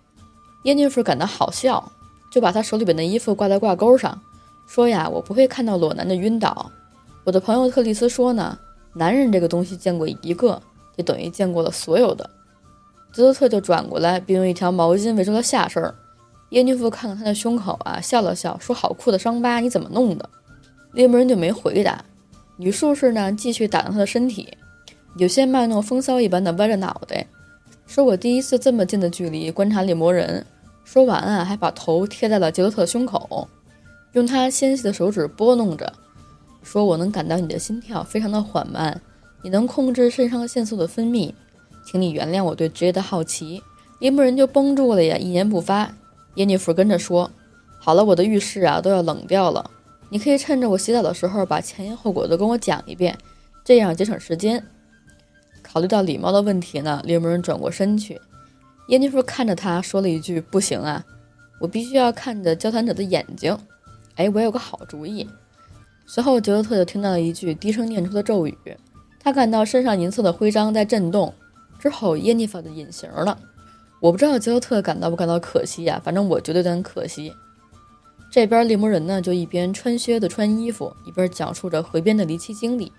[0.64, 1.92] 耶妮弗感到好笑，
[2.32, 4.22] 就把他手里边的衣服挂在挂钩上，
[4.68, 6.72] 说呀：“我不会看到裸男的晕倒。”
[7.28, 8.58] 我的朋友特丽斯说呢
[8.96, 10.62] ：“男人这个东西见过一个，
[10.98, 12.30] 就等于见过了所有的。”
[13.12, 15.94] 泽洛特就转过来，并用一条毛巾围住了下身。
[16.52, 20.30] 耶妮夫看看他的胸口啊，笑了笑，说：“好酷的伤疤，你怎么弄的？”
[20.96, 22.02] 猎魔人就没回答。
[22.56, 24.48] 女术士呢，继续打量他的身体。
[25.18, 27.28] 有些卖弄风骚一般的歪着脑袋，
[27.86, 30.46] 说：“我第一次这么近的距离观察猎魔人。”
[30.86, 33.50] 说完啊，还把头贴在了杰洛特的胸口，
[34.14, 35.92] 用他纤细的手指拨弄着，
[36.64, 39.02] 说：“我能感到你的心跳非常的缓慢，
[39.44, 41.34] 你能控制肾上腺素的分泌，
[41.86, 43.62] 请你原谅我对职业的好奇。”
[44.00, 45.92] 猎魔人就绷住了呀，一言不发。
[46.36, 47.32] 耶尼弗跟着说
[47.80, 49.72] ：“好了，我的浴室啊都要冷掉了，
[50.10, 53.18] 你可以趁着我洗澡的时候把前因后果都跟我讲一遍，
[53.64, 54.64] 这样节省时间。”
[55.64, 58.22] 考虑到礼貌的问题呢，猎魔人转过身去。
[58.90, 61.04] 耶妮弗看着他说了一句：“不行啊，
[61.60, 63.58] 我必须要看着交谈者的眼睛。”
[64.16, 65.28] 哎，我有个好主意。
[66.10, 68.58] 随后，杰洛特就听到了一句低声念出的咒语，
[69.20, 71.34] 他感到身上银色的徽章在震动。
[71.78, 73.38] 之后，耶妮弗就隐形了。
[74.00, 77.34] 我不知道杰洛特感到不感到可惜呀，反正我觉得有点可惜。
[78.32, 82.90] 这边猎魔人呢，就一边穿靴子穿衣服，一边讲述着河边的离奇经历。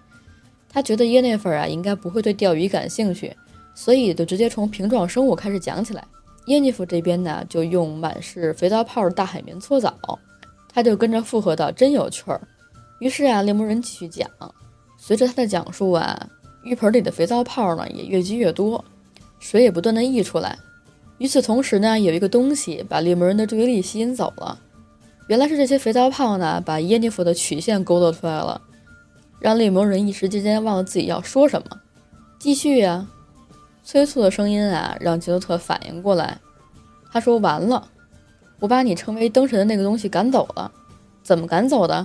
[0.69, 3.35] 他觉得耶内弗啊应该不会对钓鱼感兴趣，
[3.75, 6.05] 所以就直接从瓶状生物开始讲起来。
[6.47, 10.19] 耶尼弗这边呢就用满是肥皂泡的大海绵搓澡，
[10.71, 12.41] 他就跟着附和道：“真有趣儿。”
[13.01, 14.29] 于是啊，猎魔人继续讲。
[14.97, 16.29] 随着他的讲述啊，
[16.65, 18.85] 浴盆里的肥皂泡呢也越积越多，
[19.39, 20.59] 水也不断的溢出来。
[21.19, 24.59] 与此同时呢，有一个东西把猎魔人的注意力吸引走了。
[25.29, 28.61] 原来是这些肥皂泡呢把耶尼弗的曲线勾勒出来了。
[29.41, 31.69] 让猎魔人一时之间忘了自己要说什么。
[32.41, 33.07] 继续呀，
[33.85, 36.39] 催促的声音啊，让杰洛特反应过来。
[37.13, 37.89] 他说：“完了，
[38.59, 40.71] 我把你称为灯神的那个东西赶走了。
[41.23, 42.05] 怎么赶走的？”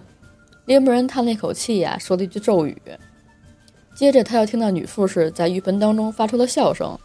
[0.65, 2.82] 猎魔人叹了一口气呀，说了一句咒语。
[3.95, 6.97] 接着他又听到女术士在浴盆当中发出了笑声。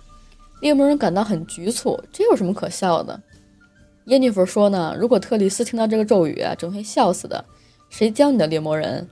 [0.60, 3.20] 猎魔人感到很局促，这有什么可笑的？
[4.06, 7.44] 耶妮弗说呢：“如果特丽斯听到这个咒语啊，准会笑死的。
[7.90, 9.06] 谁教你的，猎魔人？”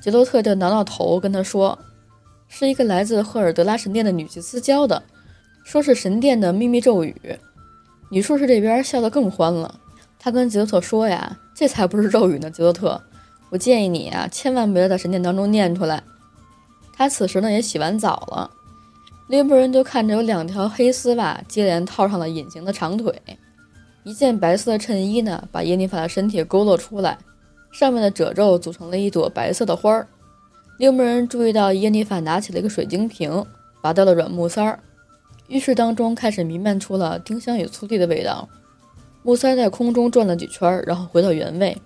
[0.00, 1.78] 杰洛特就挠挠头，跟他说
[2.48, 5.02] ：“是一个来自赫尔德拉神殿的女祭司教的，
[5.62, 7.38] 说是神殿的秘密咒语。”
[8.10, 9.78] 女术士这边笑得更欢了，
[10.18, 13.00] 她跟杰洛特说：“呀，这才不是咒语呢，杰洛特，
[13.54, 16.02] 我建议你啊，千万不要在神殿当中念出来。”
[16.92, 18.50] 他此时呢也洗完澡了，
[19.28, 23.14] 猎魔人就看着有两条黑丝袜接连套上了隐形的长腿，
[24.02, 27.16] 一件白色的衬衣呢把耶妮法的身体勾勒出来。
[27.70, 30.08] 上面的褶皱组成了一朵白色的花儿。
[30.78, 33.44] 猎魔人注意到耶妮法拿起了一个水晶瓶，
[33.80, 34.80] 拔掉了软木塞儿。
[35.46, 38.48] 浴室当中开始弥漫出了丁香与醋栗的味道。
[39.22, 41.80] 木塞在空中转了几圈，然后回到原位。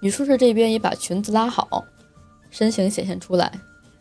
[0.00, 1.84] 女术士这边也把裙子拉好，
[2.50, 3.52] 身形显现出来。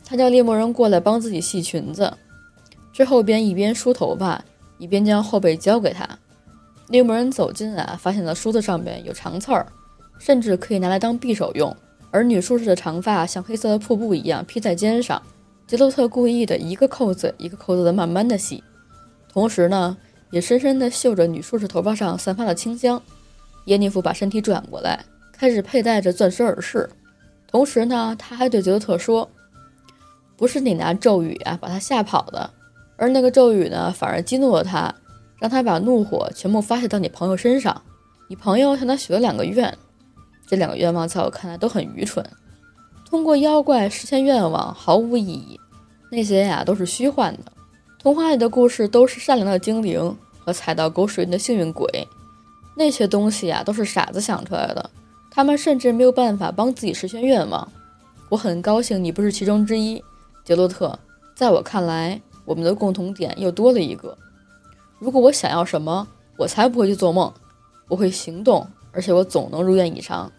[0.04, 2.12] 她叫猎魔人过来帮自己系裙子，
[2.92, 4.44] 之后边一边梳头发，
[4.78, 6.08] 一边将后背交给他。
[6.88, 9.66] 猎魔人走近啊，发现了梳子上面有长刺儿。
[10.18, 11.74] 甚至可以拿来当匕首用，
[12.12, 15.22] 而女术士的长发像黑色的瀑布一样披在肩上。
[15.66, 18.62] 杰洛特故意的一个扣子一个扣子的慢慢的系，
[19.32, 19.96] 同时呢，
[20.30, 23.02] 也深深的嗅着女术士头发上散发的清香。
[23.68, 25.06] 耶尼夫把身体转过来，
[25.40, 26.90] 开始佩戴着钻石耳饰，
[27.48, 29.30] 同时呢，他还对杰洛特说
[30.36, 32.50] ：“不是你拿咒语啊把他吓跑的，
[32.98, 34.94] 而那个咒语呢，反而激怒了他，
[35.40, 37.82] 让他把怒火全部发泄到你朋友身上。
[38.28, 39.78] 你朋友向他许了两个愿。”
[40.46, 42.26] 这两个愿望在我看来都很愚蠢，
[43.08, 45.58] 通过妖怪实现愿望毫无意义，
[46.12, 47.52] 那些呀都是虚幻的。
[47.98, 51.88] 童话里的故事都是善良的精灵和踩到狗屎运的幸运鬼，
[52.76, 54.90] 那些东西呀都是傻子想出来的，
[55.40, 57.66] 他们甚至没有办法帮自己实现愿望。
[58.28, 60.04] 我很高兴你不是其中之一，
[60.44, 61.00] 杰洛特。
[61.34, 64.18] 在我看来，我们的共同点又多了一个。
[64.98, 67.34] 如果我想要什么，我才不会去做梦，
[67.88, 70.30] 我会行动，而且我总能如愿以偿。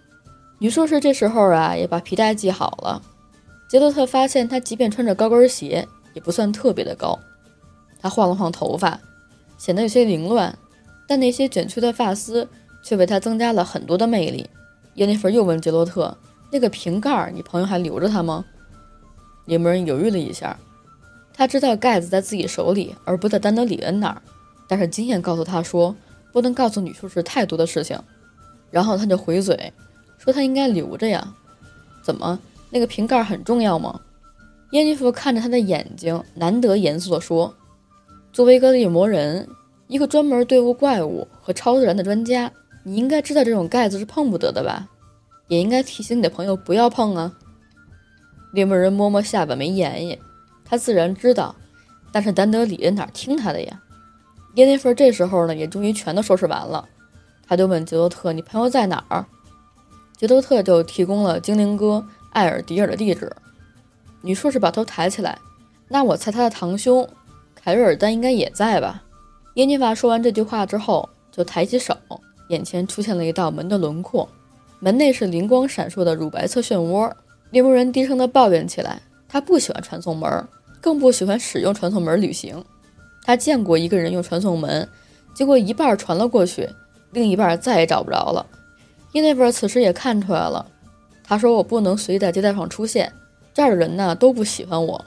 [0.59, 3.01] 女术士这时候啊，也把皮带系好了。
[3.71, 7.19] 杰洛特发现，她即便穿着高跟鞋，也不算特别的高。
[8.03, 9.01] 她晃了晃头发，
[9.57, 10.59] 显得有些凌乱，
[11.09, 12.47] 但那些卷曲的发丝
[12.83, 14.47] 却为她增加了很多的魅力。
[14.95, 16.17] 耶妮弗又问杰洛特
[16.51, 18.45] ：“那个瓶盖，你朋友还留着它吗？”
[19.47, 20.57] 猎魔人犹豫了一下，
[21.33, 24.23] 他知道盖子在自己手里，而不在丹德里恩那儿，
[24.69, 25.95] 但是经验告诉他说
[26.33, 27.99] 不能告诉女术士太多的事情。
[28.71, 29.73] 然后他就回嘴
[30.19, 31.35] 说他应该留着呀。
[32.03, 32.39] 怎么？
[32.71, 34.01] 那个瓶盖很重要吗？
[34.71, 37.53] 耶尼弗看着他的眼睛，难得严肃地说
[38.33, 39.49] ：“作为一个猎魔人，
[39.89, 44.89] 一个专门对付怪物和超自然的专家，你应该知道这种盖子是碰不得的吧？
[45.49, 47.33] 也应该提醒你的朋友不要碰啊。”
[48.53, 50.19] 猎魔人摸摸下巴，没言语。
[50.65, 51.55] 他自然知道，
[52.13, 53.81] 但是丹德里哪听他的呀？
[54.55, 56.89] 耶尼弗这时候呢，也终于全都收拾完了。
[57.47, 59.25] 他就问杰多特：“你朋友在哪儿？”
[60.17, 63.33] 杰多特就提供了精灵哥艾尔迪尔的地址。
[64.23, 65.39] 女术士把头抬起来，
[65.89, 67.09] 那我猜他的堂兄
[67.55, 69.03] 凯瑞尔丹应该也在吧？
[69.55, 71.97] 耶尼法说完这句话之后，就抬起手，
[72.51, 74.29] 眼前出现了一道门的轮廓，
[74.81, 77.11] 门内是灵光闪烁的乳白色漩涡。
[77.51, 80.47] 猎魔人低声的抱怨起来，他不喜欢传送门，
[80.81, 82.63] 更不喜欢使用传送门旅行。
[83.23, 84.89] 他见过一个人用传送门，
[85.33, 86.69] 结果一半传了过去，
[87.13, 88.45] 另一半再也找不着了。
[89.13, 90.67] 耶妮弗此时也看出来了，
[91.23, 93.13] 他说：“我不能随意在接待上出现。”
[93.55, 95.05] 这儿的人呢都不喜欢我，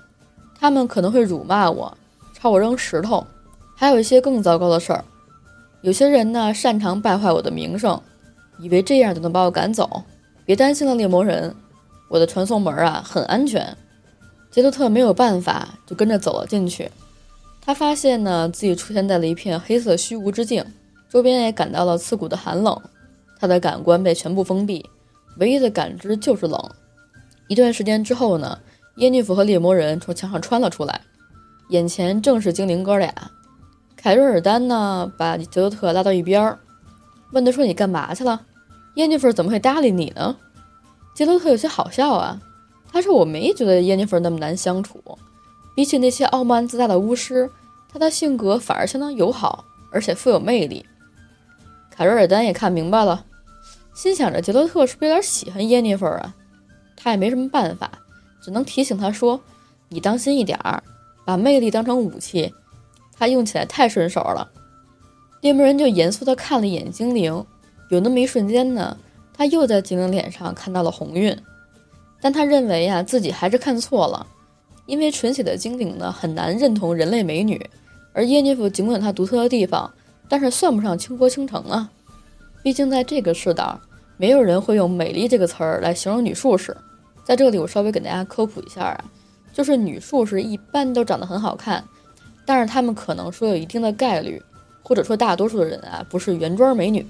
[0.57, 1.97] 他们可能会辱骂我，
[2.33, 3.25] 朝我扔石头，
[3.75, 5.03] 还有一些更糟糕的事儿。
[5.83, 8.01] 有些人呢擅长败坏我的名声，
[8.57, 10.01] 以为这样就能把我赶走。
[10.45, 11.53] 别担心了，猎魔人，
[12.07, 13.75] 我的传送门啊很安全。
[14.49, 16.89] 杰多特没有办法，就跟着走了进去。
[17.59, 20.63] 他发现呢自己出现在了一片黑色虚无之境，
[21.09, 22.81] 周边也感到了刺骨的寒冷。
[23.37, 24.89] 他的感官被全部封闭，
[25.37, 26.71] 唯一的感知就是冷。
[27.49, 28.57] 一段时间之后呢，
[28.95, 31.01] 耶尼弗和猎魔人从墙上穿了出来，
[31.69, 33.13] 眼前正是精灵哥俩。
[34.03, 36.59] 凯瑞尔丹呢，把杰洛特拉到一边儿，
[37.31, 38.45] 问他说：“你干嘛去了？
[38.95, 40.35] 耶尼弗怎么会搭理你呢？”
[41.15, 42.41] 杰洛特有些好笑啊，
[42.91, 45.01] 他说：“我没觉得耶尼弗那么难相处，
[45.73, 47.49] 比起那些傲慢自大的巫师，
[47.89, 50.85] 他的性格反而相当友好，而且富有魅力。”
[51.89, 53.25] 凯瑞尔丹也看明白了，
[53.93, 56.35] 心想着杰洛特是不是有点喜欢耶尼弗啊？
[56.97, 57.89] 他也没什么办法，
[58.41, 59.39] 只能提醒他说
[59.87, 60.83] ：“你当心一点儿，
[61.23, 62.53] 把魅力当成武器，
[63.23, 64.51] 他用起来太顺手了。”
[65.39, 67.45] 猎魔人就严肃地看了一眼精灵，
[67.89, 68.97] 有那么一瞬间呢，
[69.33, 71.37] 他又在精灵脸上看到了红晕，
[72.21, 74.25] 但他认为呀，自己还是看错了，
[74.85, 77.61] 因为纯血的精灵呢，很难认同人类美女，
[78.13, 79.93] 而耶尼弗尽管她独特的地方，
[80.29, 81.89] 但是算不上倾国倾城啊，
[82.61, 83.79] 毕竟在这个世道，
[84.15, 86.75] 没有人会用美丽这个词儿来形容女术士。
[87.25, 89.05] 在这里，我稍微给大家科普一下啊，
[89.51, 91.83] 就是女术士一般都长得很好看，
[92.45, 94.41] 但是他们可能说有一定的概率，
[94.81, 97.05] 或者说大多数的人啊，不是原装美女，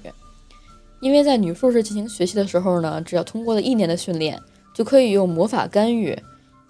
[1.00, 4.40] 因为在女术士进行学习的时候呢，只要通过了一年的训练，
[4.72, 6.16] 就可以用魔法干预，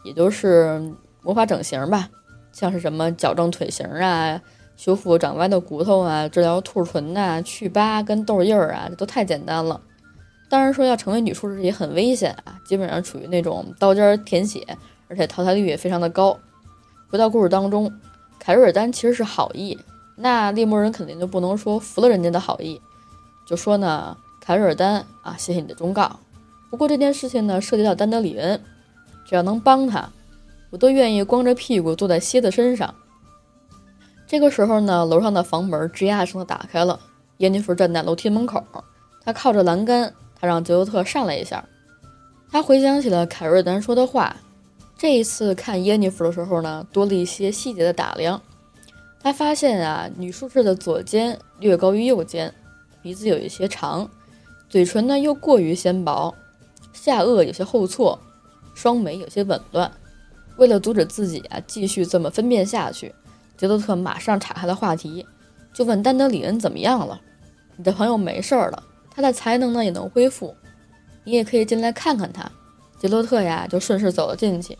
[0.04, 0.82] 也就是
[1.22, 2.08] 魔法整形吧，
[2.52, 4.40] 像是什么矫正腿型啊、
[4.76, 9.80] 修复长歪的骨头啊、治疗兔唇呐、去疤跟痘印儿啊，这都太简单了。
[10.48, 14.64] 当然说要成为女术士也很危险啊，基本上处于那种刀尖舔血，
[15.08, 16.38] 而且淘汰率也非常的高。
[17.08, 17.92] 回到故事当中，
[18.38, 19.78] 凯瑞尔丹其实是好意，
[20.16, 22.80] 那猎魔人肯定就不能说服了人家的好意，
[23.46, 26.18] 就说呢，凯瑞尔丹啊，谢谢你的忠告。
[26.70, 28.60] 不过这件事情呢，涉及到丹德里恩，
[29.24, 30.10] 只要能帮他，
[30.70, 32.94] 我都愿意光着屁股坐在蝎子身上。
[34.26, 36.98] 这个时候呢，楼上的房门吱呀声的打开了，
[37.38, 38.62] 耶尼弗站在楼梯门口，
[39.22, 40.12] 他靠着栏杆。
[40.36, 41.64] 他让杰多特上来一下。
[42.50, 44.36] 他回想起了凯瑞丹说的话。
[44.96, 48.40] 这一次看耶尼弗的时候呢，多了一些细节的打量。
[49.20, 52.52] 他发现啊，女术士的左肩略高于右肩，
[53.02, 54.08] 鼻子有一些长，
[54.68, 56.34] 嘴唇呢又过于纤薄，
[56.92, 58.18] 下颚有些后错，
[58.74, 59.90] 双眉有些紊乱。
[60.56, 63.14] 为了阻止自己啊继续这么分辨下去，
[63.56, 65.26] 杰多特马上岔开了话题，
[65.72, 67.20] 就问丹德里恩怎么样了？
[67.76, 68.82] 你的朋友没事儿了。
[69.16, 70.54] 他的才能呢也能恢复，
[71.22, 72.50] 你也可以进来看看他。
[73.04, 74.78] 杰洛特呀，就顺势走了进去。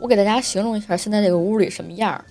[0.00, 2.24] 我给大家形容一下现在这个屋里什么样儿。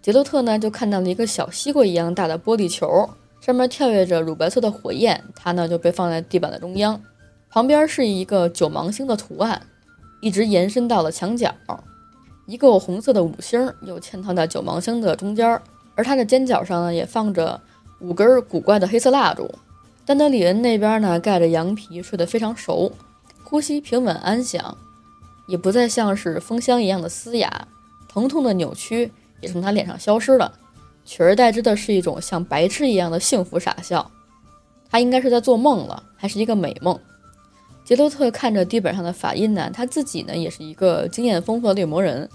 [0.00, 7.02] 杰洛特呢就看到了一个小西瓜一样大的玻璃球，上面跳跃着乳白色的火焰，它呢就被放在地板的中央，
[7.50, 9.60] 旁边是一个九芒星的图案，
[10.20, 11.52] 一直延伸到了墙角。
[12.46, 15.60] 一个红色的五星又嵌套在九芒星的中间，
[15.96, 17.60] 而它的尖角上呢也放着
[17.98, 19.52] 五根古怪的黑色蜡烛。
[20.06, 22.92] 丹德里恩那边呢，盖着羊皮，睡得非常熟，
[23.50, 24.76] 呼吸平稳安详，
[25.46, 27.66] 也不再像是风箱一样的嘶哑，
[28.06, 30.52] 疼痛的扭曲也从他脸上消失了，
[31.06, 34.10] 取而代之的是一种像白痴一样的幸福傻笑。
[34.90, 37.00] 他应该是在做梦了，还是一个美梦？
[37.86, 42.28] 杰洛特看着地板上的法印呢，他自己呢也是一个经验丰富的猎魔人。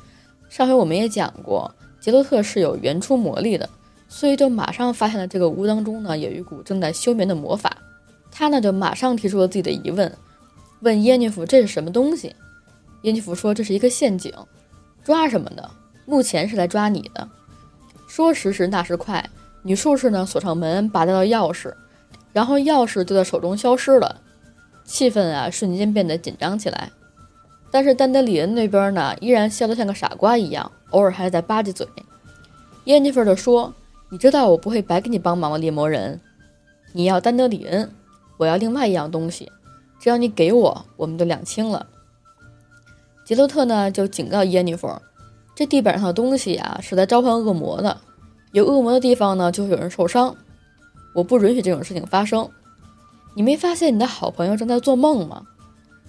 [0.50, 3.70] 上回我们也讲过，杰洛特是有原初魔力的，
[4.10, 7.78] 所以就马上发现了这个屋当中呢有一股正在休眠的魔法。
[8.32, 10.12] 他呢就马上提出了自己的疑问，
[10.84, 12.36] 问耶尼弗这是什么东西？
[13.04, 14.34] 耶尼弗说这是一个陷阱，
[15.02, 15.72] 抓什么的？
[16.06, 17.26] 目前是来抓你的。
[18.06, 19.24] 说时迟，那时快，
[19.62, 21.74] 女术士呢锁上门，拔掉了钥匙，
[22.34, 24.22] 然后钥匙就在手中消失了。
[24.84, 26.92] 气氛啊，瞬间变得紧张起来。
[27.72, 31.88] 但是丹德里恩那边呢，依然笑得像个傻瓜一样，偶尔还在吧唧嘴。
[32.84, 33.74] 耶尼弗的说
[34.12, 36.20] ：“你知道我不会白给你帮忙吗，猎魔人？
[36.92, 37.90] 你要丹德里恩，
[38.38, 39.50] 我要另外一样东西。
[40.04, 41.88] 只要你给我，我们就两清了。”
[43.24, 44.92] 杰洛特呢，就警告耶尼弗
[45.56, 48.02] ：“这地板上的东西啊，是在召唤恶魔的。
[48.52, 50.36] 有恶魔的地方呢，就会有人受伤。
[51.16, 52.50] 我不允许这种事情发生。”
[53.34, 55.44] 你没发现你的好朋友正在做梦吗？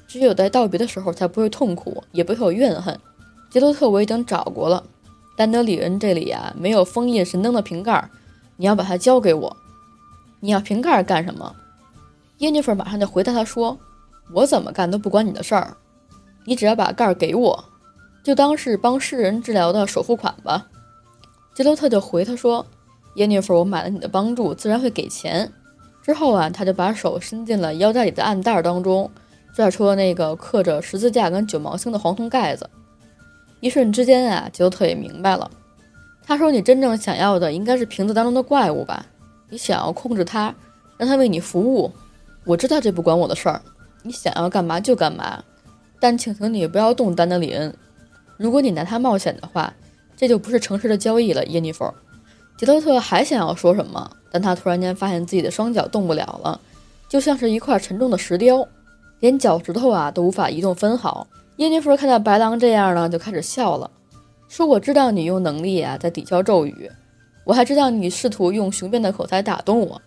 [0.08, 2.98] 只有在道别的时候才不会痛苦，也不会有怨恨。
[3.48, 4.82] 杰洛特我已经找过了，
[5.36, 8.10] 丹德里恩这里呀没有封印神灯的瓶盖，
[8.56, 9.56] 你要把它交给我。
[10.40, 11.54] 你要瓶盖干什么？
[12.38, 13.78] 耶尼弗马上就回答他说
[14.34, 15.76] ：“我怎么干都不关你的事儿，
[16.44, 17.64] 你只要把盖儿给我，
[18.22, 20.66] 就当是帮诗人治疗的首付款吧。”
[21.54, 22.66] 杰洛特就回他说
[23.14, 25.52] ：“耶尼弗，我买了你的帮助，自然会给钱。”
[26.02, 29.10] 之后啊，他就把手伸进了腰带里的暗袋当中，
[29.54, 32.68] 拽出了那个刻着十字架跟九芒星的黄铜盖子。
[33.60, 35.50] 一瞬之间啊，杰洛特也明白了。
[36.26, 39.06] 他说：“你真正想要的应该是瓶子当中的怪物吧？
[39.48, 40.54] 你想要控制它，
[40.98, 41.90] 让它为你服务。
[42.44, 43.60] 我知道这不关我的事儿，
[44.02, 45.42] 你想要干嘛就干嘛。
[45.98, 47.74] 但请求你不要动丹德里恩。
[48.36, 49.72] 如果你拿它冒险的话，
[50.16, 51.92] 这就不是诚实的交易了，耶尼弗。”
[52.56, 54.10] 杰洛特还想要说什么？
[54.30, 56.60] 但他突然间发现自己的双脚动不了了，
[57.08, 58.66] 就像是一块沉重的石雕，
[59.20, 61.26] 连脚趾头啊都无法移动分毫。
[61.56, 63.90] 耶尼弗看到白狼这样呢，就开始笑了，
[64.48, 66.90] 说：“我知道你用能力啊在抵消咒语，
[67.44, 70.00] 我还知道你试图用雄辩的口才打动我，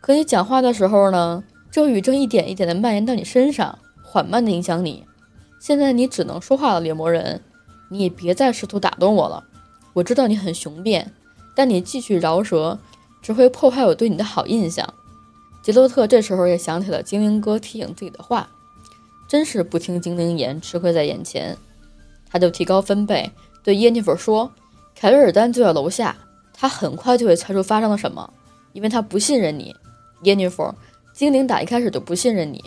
[0.00, 5.04] 可你讲话的时候呢，咒语正一点一点的蔓延到你身上，缓慢的影响你。
[5.60, 7.42] 现在你只能说话了，猎魔人，
[7.90, 9.44] 你也别再试图打动我了。
[9.94, 11.12] 我知道你很雄辩，
[11.54, 12.78] 但你继续饶舌。”
[13.20, 14.94] 只会破坏我对你的好印象。
[15.60, 18.48] 杰洛特这时候也想起了精灵哥提醒自己的话，
[19.26, 21.58] 真是不听精灵言，吃亏在眼前。
[22.30, 23.32] 他就提高分贝，
[23.64, 24.52] 对耶尼弗说
[24.94, 26.16] ：“凯瑞尔丹就在楼下，
[26.54, 28.32] 他很快就会猜出发生了什么，
[28.72, 29.74] 因为他不信任你，
[30.22, 30.72] 耶尼弗。
[31.18, 32.62] 精灵打一开始就不信任你。”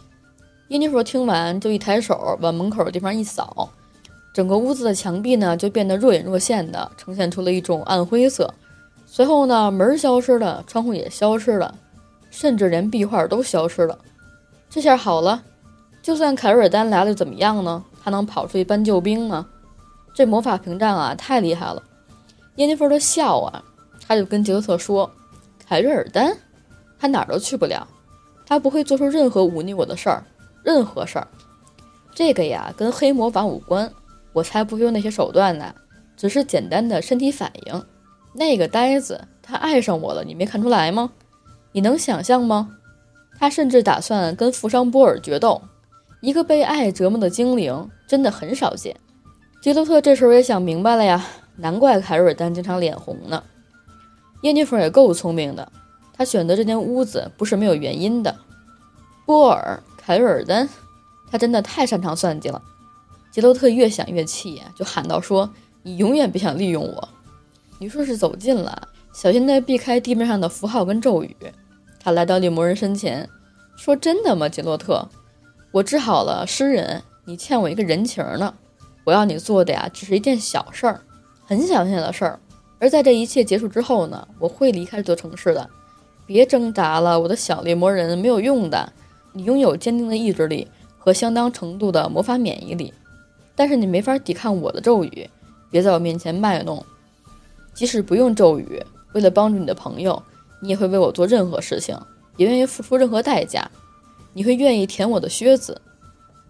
[0.68, 3.70] 耶尼弗听完就一抬手往门口的地方一扫，
[4.34, 8.54] 整个屋子的墙壁呢就变得若隐若现的，呈现出了一种暗灰色。
[9.06, 11.74] 随后呢，门消失了，窗户也消失了，
[12.30, 13.98] 甚至连壁画都消失了。
[14.70, 15.44] 这下好了，
[16.02, 17.82] 就算凯瑞尔丹来了，怎么样呢？
[18.04, 19.48] 他能跑出去搬救兵吗？
[20.14, 21.82] 这魔法屏障啊，太厉害了！
[22.56, 23.64] 耶尼弗的笑啊，
[24.06, 25.10] 他就跟杰克特说
[25.66, 26.36] ：“凯瑞尔丹，
[27.00, 27.88] 他哪儿都去不了，
[28.52, 30.26] 他不会做出任何忤逆我的事儿，
[30.62, 31.26] 任何事儿。
[32.14, 33.90] 这个呀，跟黑魔法无关，
[34.34, 35.74] 我才不用那些手段呢，
[36.18, 37.86] 只是简单的身体反应。”
[38.36, 41.14] 那个呆子，他爱上我了，你没看出来吗？
[41.72, 42.72] 你能想象吗？
[43.40, 45.62] 他甚至打算跟富商波尔决斗。
[46.20, 48.94] 一个被爱折磨的精灵，真的很少见。
[49.62, 53.42] 杰洛特这时候也想明白了呀，难怪凯瑞丹经常脸红呢。
[54.42, 55.72] 耶尼弗也够聪明的，
[56.22, 58.38] 他选择这间屋子不是没有原因的。
[59.26, 60.70] 波尔，凯瑞尔丹，
[61.32, 62.62] 他真的太擅长算计了。
[63.32, 67.10] 杰洛特越想越气，就喊道：“说你永远别想利用我。”
[67.82, 71.36] 女术士走近了，小心地避开地面上的符号跟咒语。
[72.00, 73.28] 他来到猎魔人身前，
[73.76, 75.10] 说：“真的吗，杰洛特？
[75.72, 78.54] 我治好了诗人，你欠我一个人情呢。
[79.06, 81.02] 我要你做的呀，只是一件小事儿，
[81.44, 82.40] 很小很小的事儿。
[82.78, 85.68] 而在这一切结束之后呢，我会离开这座城市的。
[86.32, 88.94] 别挣扎了，我的小猎魔人，没有用的。
[89.34, 90.66] 你拥有坚定的意志力
[90.98, 92.94] 和相当程度的魔法免疫力，
[93.54, 95.30] 但是你没法抵抗我的咒语。
[95.70, 96.86] 别在我面前卖弄。”
[97.76, 98.82] 即使不用咒语，
[99.14, 100.24] 为了帮助你的朋友，
[100.62, 101.98] 你也会为我做任何事情，
[102.38, 103.70] 也愿意付出任何代价。
[104.34, 105.82] 你会愿意舔我的靴子？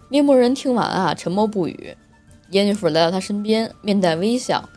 [0.10, 1.96] 猎魔人听完啊，沉默不语。
[2.52, 4.70] 耶尼弗来到他身边，面带微笑，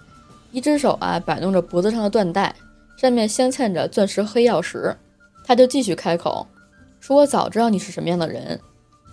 [0.52, 2.54] 一只手啊摆弄着脖子上的缎带，
[3.04, 4.96] 上面镶嵌着钻石黑曜石。
[5.44, 6.46] 他就继续开口
[7.00, 8.58] 说：“我早知道你是什么样的人，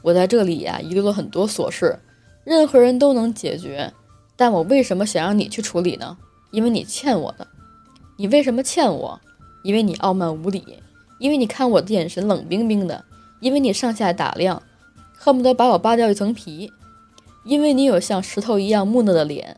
[0.01, 1.99] 我在这里呀遗留了很多琐事，
[2.45, 3.91] 任何人都能解决，
[4.37, 6.17] 但我为什么想让你去处理呢？”
[6.51, 7.45] 因为你欠我的，
[8.15, 9.19] 你为什么欠我？
[9.63, 10.63] 因为你傲慢无礼，
[11.19, 13.03] 因为你看我的眼神冷冰冰的，
[13.41, 14.63] 因为你上下打量，
[15.17, 16.71] 恨不得把我扒掉一层皮，
[17.43, 19.57] 因为你有像石头一样木讷的脸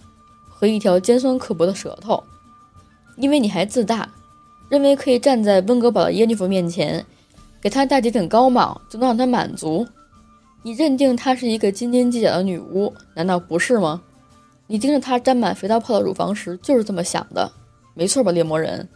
[0.49, 2.23] 和一条尖酸刻薄的舌头，
[3.17, 4.09] 因为你还自大，
[4.73, 7.05] 认为可以站在温格堡的耶尼弗面前，
[7.61, 9.87] 给她戴几顶高帽就能让她满足。
[10.63, 14.01] 你认定她是一个斤斤计较的女巫，难道不是吗？
[14.65, 17.51] 你盯着她沾满肥皂泡的乳房时就是这么想的，
[17.93, 18.89] 没错吧，猎魔人？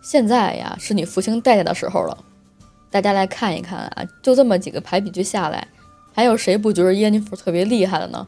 [0.00, 2.16] 现在呀，是你付清代价的时候了。
[2.88, 5.66] 大家来看一看啊，就这么几个排比句下来。
[6.12, 8.24] 还有谁不觉得耶尼弗特别厉害的呢？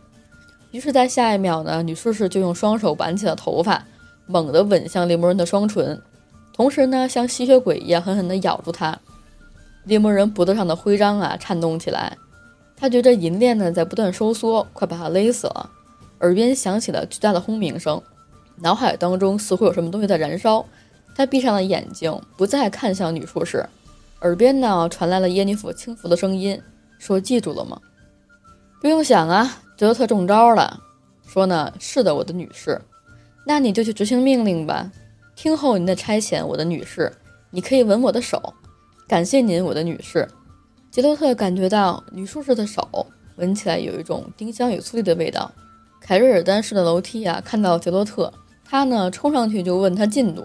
[0.72, 3.86] 于是，在下一秒呢，女术士就用双手挽起了头发，
[4.26, 6.02] 猛地吻向猎魔人的双唇，
[6.60, 8.94] 同时呢，像吸血鬼一样狠狠地咬住他。
[9.84, 12.14] 猎魔人脖子上的徽章啊颤动起来，
[12.76, 15.70] 他觉着银链呢在不断收缩，快把他勒死了。
[16.20, 17.98] 耳边响起了巨大的轰鸣声，
[18.56, 20.62] 脑海当中似乎有什么东西在燃烧。
[21.14, 23.66] 他闭上了眼睛，不再看向女术士，
[24.20, 26.60] 耳边呢传来了耶尼弗轻浮的声音。
[26.98, 27.80] 说记住了吗？
[28.82, 30.78] 不用想啊，德特中招了。
[31.26, 32.78] 说呢，是的，我的女士。
[33.46, 34.92] 那你就去执行命令吧。
[35.42, 37.10] 听候您的差遣，我的女士。
[37.48, 38.52] 你可以吻我的手。
[39.08, 40.28] 感谢您，我的女士。
[40.90, 45.50] 杰洛特感觉到女术士的手闻起来有一种丁香与醋栗的味道。
[45.98, 48.30] 凯瑞尔丹式的楼梯啊，看到杰洛特，
[48.66, 50.44] 他呢冲上去就问他进度，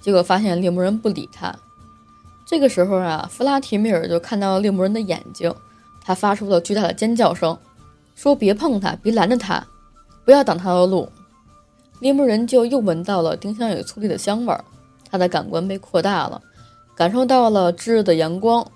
[0.00, 1.54] 结果发现猎魔人不理他。
[2.46, 5.54] 这个时候啊，弗拉提米尔就看到了猎魔人的眼睛。
[6.02, 7.58] 他发出了巨大的尖叫声，
[8.14, 9.66] 说：“别碰他，别拦着他，
[10.24, 11.12] 不要挡他的路。”
[12.04, 14.62] 猎魔人就又闻到了丁香与醋栗的香味儿，
[15.10, 16.38] 他的感官被扩大了，
[16.94, 18.70] 感受到了炙热的阳光，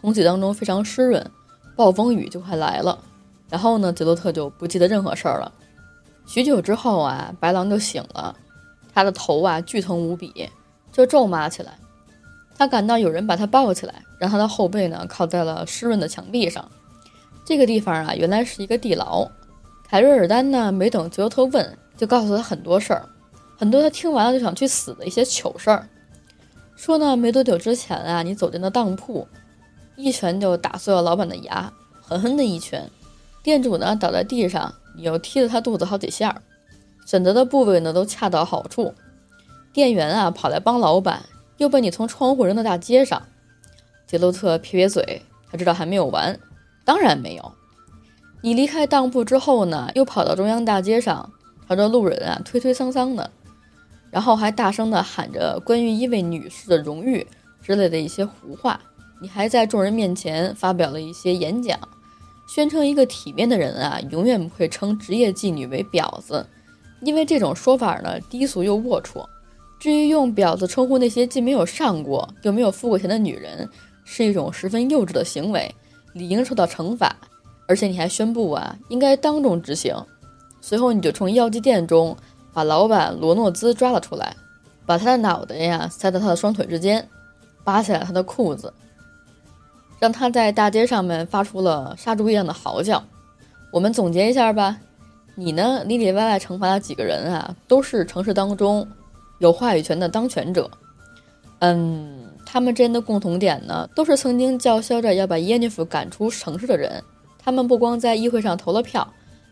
[0.00, 1.24] 空气当中非常湿润，
[1.76, 2.98] 暴风雨就快来了。
[3.48, 5.52] 然后呢，杰洛特就不记得任何事儿了。
[6.26, 8.34] 许久之后啊，白狼就醒了，
[8.92, 10.50] 他的头啊剧疼无比，
[10.90, 11.78] 就咒骂起来。
[12.58, 16.68] 他感到有人把他抱起来，让他的后背呢靠在了湿润的墙壁上。
[17.44, 19.24] 这个地方啊，原来是一个地牢。
[19.88, 23.06] 凯瑞尔丹呢，没等杰洛特问，就告诉他很多事儿，
[23.58, 25.86] 很多他听完了就想去死的一些糗事儿。
[26.74, 29.28] 说呢，没多久之前啊，你走进了当铺，
[29.96, 31.70] 一拳就打碎了老板的牙，
[32.00, 32.90] 狠狠的一拳。
[33.42, 36.40] 店主呢倒在地上，你又踢了他肚子好几下，
[37.04, 38.94] 选择的部位呢都恰到好处。
[39.74, 41.24] 店员啊跑来帮老板。
[41.58, 43.22] 又被你从窗户扔到大街上，
[44.06, 45.20] 杰洛特撇撇嘴，
[45.52, 46.40] 他知道还没有完。
[46.86, 47.52] 当然没有。
[48.40, 51.30] 你离开当铺之后呢，又跑到中央大街上，
[51.70, 53.30] 朝着路人啊推推搡搡的，
[54.10, 57.24] 然后还大声的喊着关于一位女士的荣誉
[57.62, 58.80] 之类的一些胡话。
[59.22, 61.78] 你还在众人面前发表了一些演讲，
[62.48, 66.44] 宣称一个体面的人啊，永远不会称职业妓女为婊子，
[67.02, 69.24] 因为这种说法呢低俗又龌龊。
[69.78, 73.68] 至于用“婊子”称呼那些既没有上过又没有付过钱的女人，
[74.04, 75.72] 是一种十分幼稚的行为，
[76.14, 77.14] 理应受到惩罚。
[77.68, 79.94] 而且你还宣布啊，应该当众执行。
[80.60, 82.16] 随后你就从药剂店中
[82.52, 84.36] 把老板罗诺兹抓了出来，
[84.86, 87.08] 把他的脑袋呀塞到他的双腿之间，
[87.64, 88.72] 扒下来他的裤子，
[89.98, 93.02] 让他在大街上面发出了杀猪一样的嚎叫。
[93.72, 94.78] 我们总结一下吧，
[95.34, 98.86] 你呢里里外外惩罚的几个人啊，都是城市当中。
[99.38, 100.70] 有话语权的当权者，
[101.60, 107.02] 嗯，他们之间的共同点呢，都是曾经叫嚣着要把耶尼弗赶出城市的人。
[107.38, 109.10] 他们不光在议会上投了票，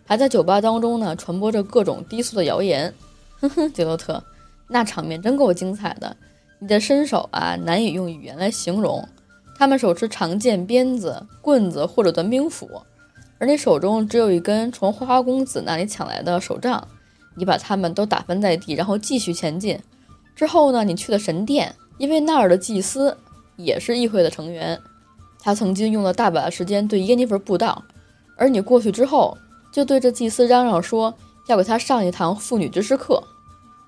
[0.09, 2.95] 还在酒吧当中呢传播着各种低俗的谣言。
[3.41, 4.25] 哼哼，杰洛特，
[4.69, 6.17] 那场面真够精彩的，
[6.61, 9.07] 你的身手啊，难以用语言来形容。
[9.55, 12.81] 他们手持长剑、鞭子、棍子或者短兵斧，
[13.37, 16.89] 而你手中只有一根从花花公子那里抢来的手杖。
[17.35, 19.79] 你把他们都打翻在地，然后继续前进。
[20.35, 23.15] 之后呢，你去了神殿，因为那儿的祭司
[23.57, 24.81] 也是议会的成员。
[25.41, 27.85] 他曾经用了大把的时间对耶尼弗布道，
[28.37, 29.37] 而你过去之后，
[29.73, 31.15] 就对着祭司嚷嚷说
[31.47, 33.23] 要给他上一堂妇女知识课。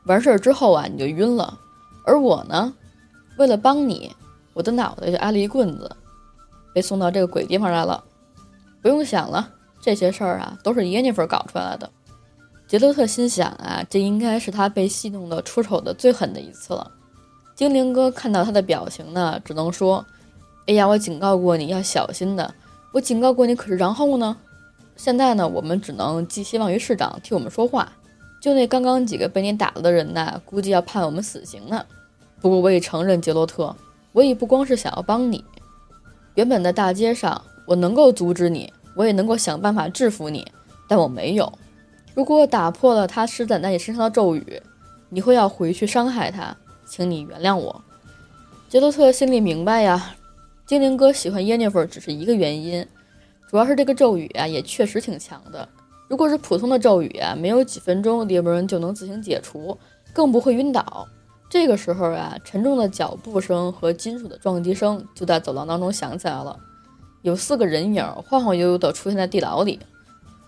[0.05, 1.59] 完事儿之后啊，你就晕了。
[2.05, 2.72] 而我呢，
[3.37, 4.14] 为了帮你，
[4.55, 5.91] 我的脑袋就挨了一棍子，
[6.74, 8.03] 被送到这个鬼地方来了。
[8.83, 9.49] 不用想了，
[9.81, 11.89] 这些事儿啊，都是耶尼弗搞出来的。
[12.66, 16.91] 杰洛特心想啊，这应该是他被戏弄的出丑的最狠的一次了。
[17.55, 20.05] 精灵哥看到他的表情呢，只能说
[20.66, 22.55] ：“哎呀，我警告过你要小心的，
[22.93, 24.37] 我警告过你，可是然后呢？
[25.03, 27.91] 现在呢，我们只能寄希望于市长替我们说话。
[28.39, 31.83] 就那刚刚几个被你打了的人呢，估计要判我们死刑呢。
[32.39, 33.75] 不过我也承认，杰洛特，
[34.13, 35.43] 我也不光是想要帮你。
[36.35, 40.47] 原本在大街上，我能够阻止你，我也能够想办法制服你，
[40.87, 41.51] 但我没有。”
[42.15, 44.63] 如果打破了他施展在你身上的咒语，
[45.09, 47.83] 你会要回去伤害他，请你原谅我。
[48.69, 50.15] 杰洛特心里明白呀，
[50.67, 52.87] 精灵哥喜欢耶尼弗只是一个原因，
[53.51, 55.69] 主要是这个咒语啊，也确实挺强的。
[56.07, 59.77] 如果是普通的咒语啊，没有几分钟，猎魔人就能自行解除，
[60.13, 61.05] 更不会晕倒。
[61.49, 66.57] 这个时候啊，沉重的脚步声和金属的撞击声就在走廊当中响起来了。
[67.23, 69.81] 有四个人影晃晃悠悠地出现在地牢里。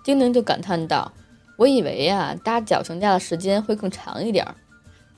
[0.04, 1.10] 精灵就感叹道
[1.58, 4.46] ：“我以为呀，搭绞刑架的时间会更长一点。”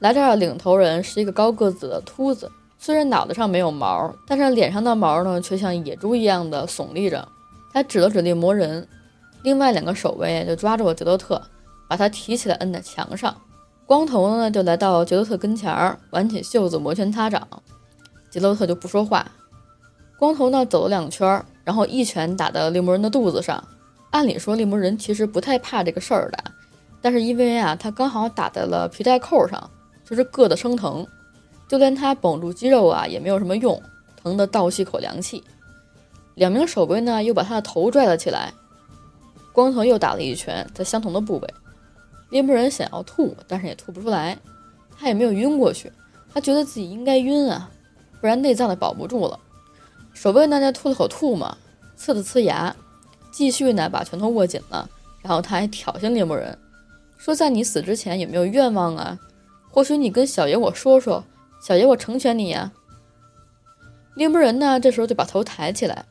[0.01, 7.29] 来这儿的领头人是一个高个子的秃子，虽然脑袋上没有毛，但是脸上的毛呢，却像野猪一样的耸立着。
[7.75, 8.87] 他指了指猎魔人。
[9.43, 11.43] 另外两个守卫就抓住了杰洛特，
[11.87, 13.37] 把他提起来摁在墙上。
[13.85, 17.47] 光头呢就来到杰洛特跟前儿，挽起袖子摩拳擦掌。
[18.31, 19.31] 杰洛特就不说话。
[20.17, 23.63] 光头呢走了两圈，然后一拳打在猎魔人的肚子上。
[24.11, 26.39] 按理说猎魔人其实不太怕这个事儿的，
[27.03, 29.69] 但是因为啊他刚好打在了皮带扣上，
[30.09, 31.05] 就是硌得生疼。
[31.69, 33.83] 就连他绷住肌肉啊也没有什么用，
[34.23, 35.43] 疼得倒吸口凉气。
[36.35, 38.53] 两名守卫呢又把他的头拽了起来。
[39.53, 41.55] 光头又打了一拳，在相同的部位。
[42.31, 44.37] 猎魔人想要吐，但是也吐不出来。
[44.99, 45.93] 他也没有晕过去，
[46.33, 47.71] 他觉得自己应该晕啊，
[48.21, 49.39] 不然内脏的保不住了。
[50.13, 51.57] 守卫呢，就吐了口吐沫，
[51.99, 52.75] 呲了呲牙，
[53.31, 54.89] 继续呢把拳头握紧了。
[55.23, 56.59] 然后他还挑衅猎魔人，
[57.17, 59.19] 说：“在你死之前有没有愿望啊？
[59.71, 61.25] 或许你跟小爷我说说，
[61.61, 62.73] 小爷我成全你呀。”
[64.15, 66.05] 猎魔人呢，这时候就把头抬起来，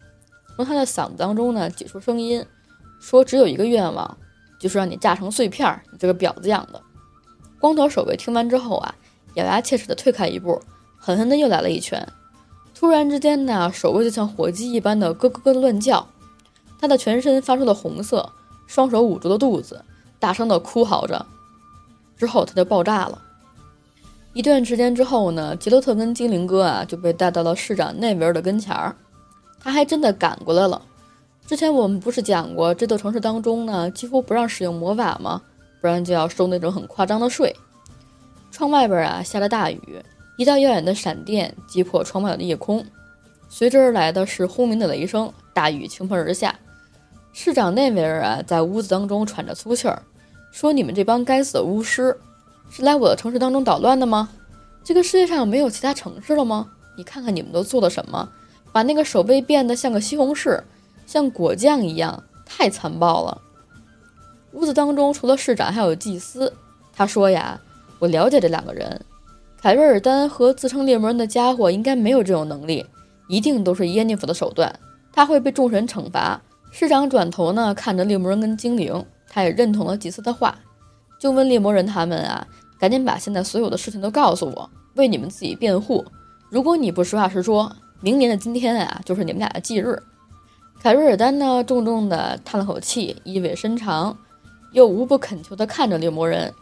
[0.56, 2.45] 从他的嗓子当中呢挤出声音。
[2.99, 4.18] 说只有一个愿望，
[4.58, 5.82] 就是让你炸成碎片！
[5.91, 6.82] 你这个婊子养的！
[7.60, 8.95] 光头守卫听完之后啊，
[9.34, 10.62] 咬牙切齿地退开一步，
[10.97, 12.08] 狠狠地又来了一拳。
[12.74, 16.08] 突然之间呢，守卫就像火鸡一般的咯咯咯的乱叫，
[16.80, 18.32] 他的全身发出了红色，
[18.68, 19.84] 双手捂住了肚子，
[20.18, 21.26] 大声地哭嚎着。
[22.16, 23.22] 之后他就爆炸了。
[24.32, 28.95] 一段时间之后呢，杰洛特跟精灵哥啊就被带到了市长内维尔的跟前儿，
[29.64, 30.82] 他还真的赶过来了。
[31.47, 35.41] 之前我们不是讲过，这座城市当中呢，几乎不让使用魔法吗？
[35.82, 37.55] 不然就要收那种很夸张的税。
[38.51, 40.01] 窗外边啊下了大雨，
[40.38, 42.86] 一道耀眼的闪电击破窗外的夜空，
[43.49, 46.55] 随之而来的是轰鸣的雷声，大雨倾盆而下。
[47.34, 50.01] 市长内维尔啊在屋子当中喘着粗气儿，
[50.51, 52.16] 说：“你们这帮该死的巫师，
[52.70, 54.30] 是来我的城市当中捣乱的吗？
[54.84, 56.70] 这个世界上没有其他城市了吗？
[56.95, 58.30] 你看看你们都做了什么，
[58.74, 60.62] 把那个手背变得像个西红柿。”
[61.06, 63.42] 像果酱一样，太残暴了。
[64.54, 66.52] 屋子当中除了市长，还有祭司。
[66.94, 67.60] 他说呀
[68.00, 69.02] ：“我了解这两个人，
[69.62, 72.86] 凯瑞尔丹和自称猎魔人的家伙，应该没有这种能力，
[73.28, 74.80] 一定都是耶尼弗的手段。
[75.12, 80.58] 他会被众神惩罚。”市长转头呢，看着猎魔人跟精灵，他也认同了祭司的话，
[81.20, 82.48] 就问猎魔人他们啊
[82.80, 86.04] ：“赶紧把现在所有的事情都告诉我，为你们自己辩护。
[86.50, 89.97] 如果你不实话实说，明年的今天啊，就是你们俩的忌日。”
[90.84, 94.18] 凯瑞尔丹呢，重重地叹了口气，意味深长，
[94.74, 96.54] 又无不恳求地看着猎魔人。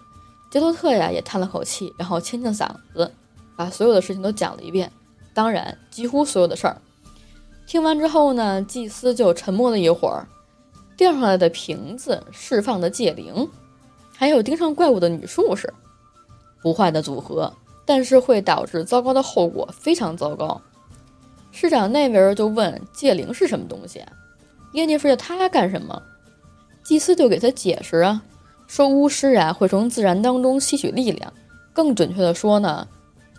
[0.51, 3.11] 杰洛特呀，也叹了口气，然后清清嗓子，
[3.55, 4.91] 把所有的事情都讲了一遍。
[5.33, 6.77] 当然，几乎所有的事儿。
[7.65, 10.27] 听完之后呢，祭司就沉默了一会儿。
[10.95, 13.49] 掉上来的瓶子释放的戒灵，
[14.15, 15.73] 还有盯上怪物的女术士，
[16.61, 17.51] 不坏的组合，
[17.83, 20.61] 但是会导致糟糕的后果，非常糟糕。
[21.51, 24.01] 市长那边就问戒灵是什么东西，
[24.73, 26.01] 耶尼弗要他干什么？
[26.83, 28.23] 祭司就给他解释啊，
[28.67, 31.31] 说巫师啊会从自然当中吸取力量，
[31.73, 32.87] 更准确的说呢，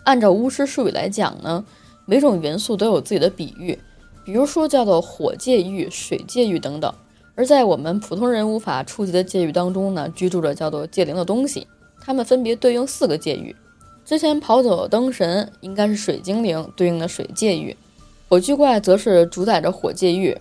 [0.03, 1.65] 按照巫师术语来讲呢，
[2.05, 3.77] 每种元素都有自己的比喻，
[4.23, 6.93] 比如说叫做火界域、水界域等等。
[7.35, 11.67] 而在我们普通人无法触及的界域当中呢，居住着叫做戒灵的东西，
[11.99, 13.55] 它们分别对应四个界域。
[14.05, 17.75] 之前跑走的灯神应该是水精灵，对应的水界域。
[18.33, 20.35] 火炬怪则是主宰着火界域，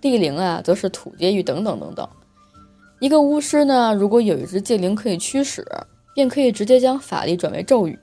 [0.00, 2.08] 地灵啊则是土界域等等等等。
[2.98, 5.62] 一个巫师呢，如果有一只界灵可以驱使，
[6.14, 7.98] 便可以直接将法力转为咒语，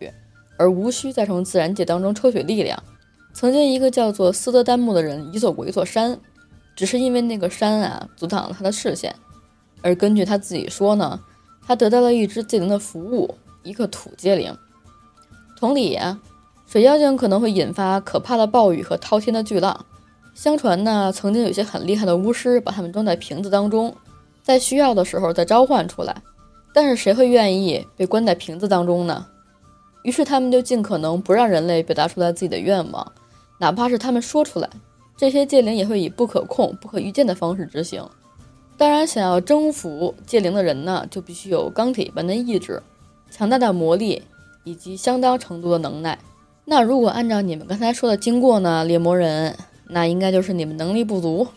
[0.55, 2.77] 而无需再从自然界当中抽取力量。
[3.33, 6.19] 曾经一个叫做斯德丹木的人移走过一座山，
[6.75, 9.15] 只是因为那个山啊阻挡了他的视线。
[9.81, 11.19] 而根据他自己说呢，
[11.65, 14.55] 他得到了一只界灵的服务，一个土界灵。
[15.57, 16.21] 同理啊。
[16.73, 19.85] 水妖精可能会引发可怕的暴雨和滔天的巨浪。
[20.33, 23.95] 相传呢，曾经有些很厉害的巫师把它们装在瓶子当中，
[24.41, 26.23] 在需要的时候再召唤出来。
[26.73, 29.27] 但是谁会愿意被关在瓶子当中呢？
[30.01, 33.11] 于是他们就尽可能不让人类表达出来自己的愿望，
[33.59, 34.67] 哪怕是他们说出来，
[35.15, 38.03] 这些戒灵也会以不可控、不可预见的方式执行。
[38.79, 42.81] 当然，想要征服戒灵的人呢，就必须有钢铁般的意志、
[43.29, 44.23] 强大的魔力
[44.63, 46.17] 以及相当程度的能耐。
[46.65, 49.57] 那如果按照你们刚才说的经过呢，猎魔人，
[49.87, 51.47] 那应该就是你们能力不足。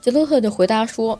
[0.00, 1.18] 杰洛特就回答说：“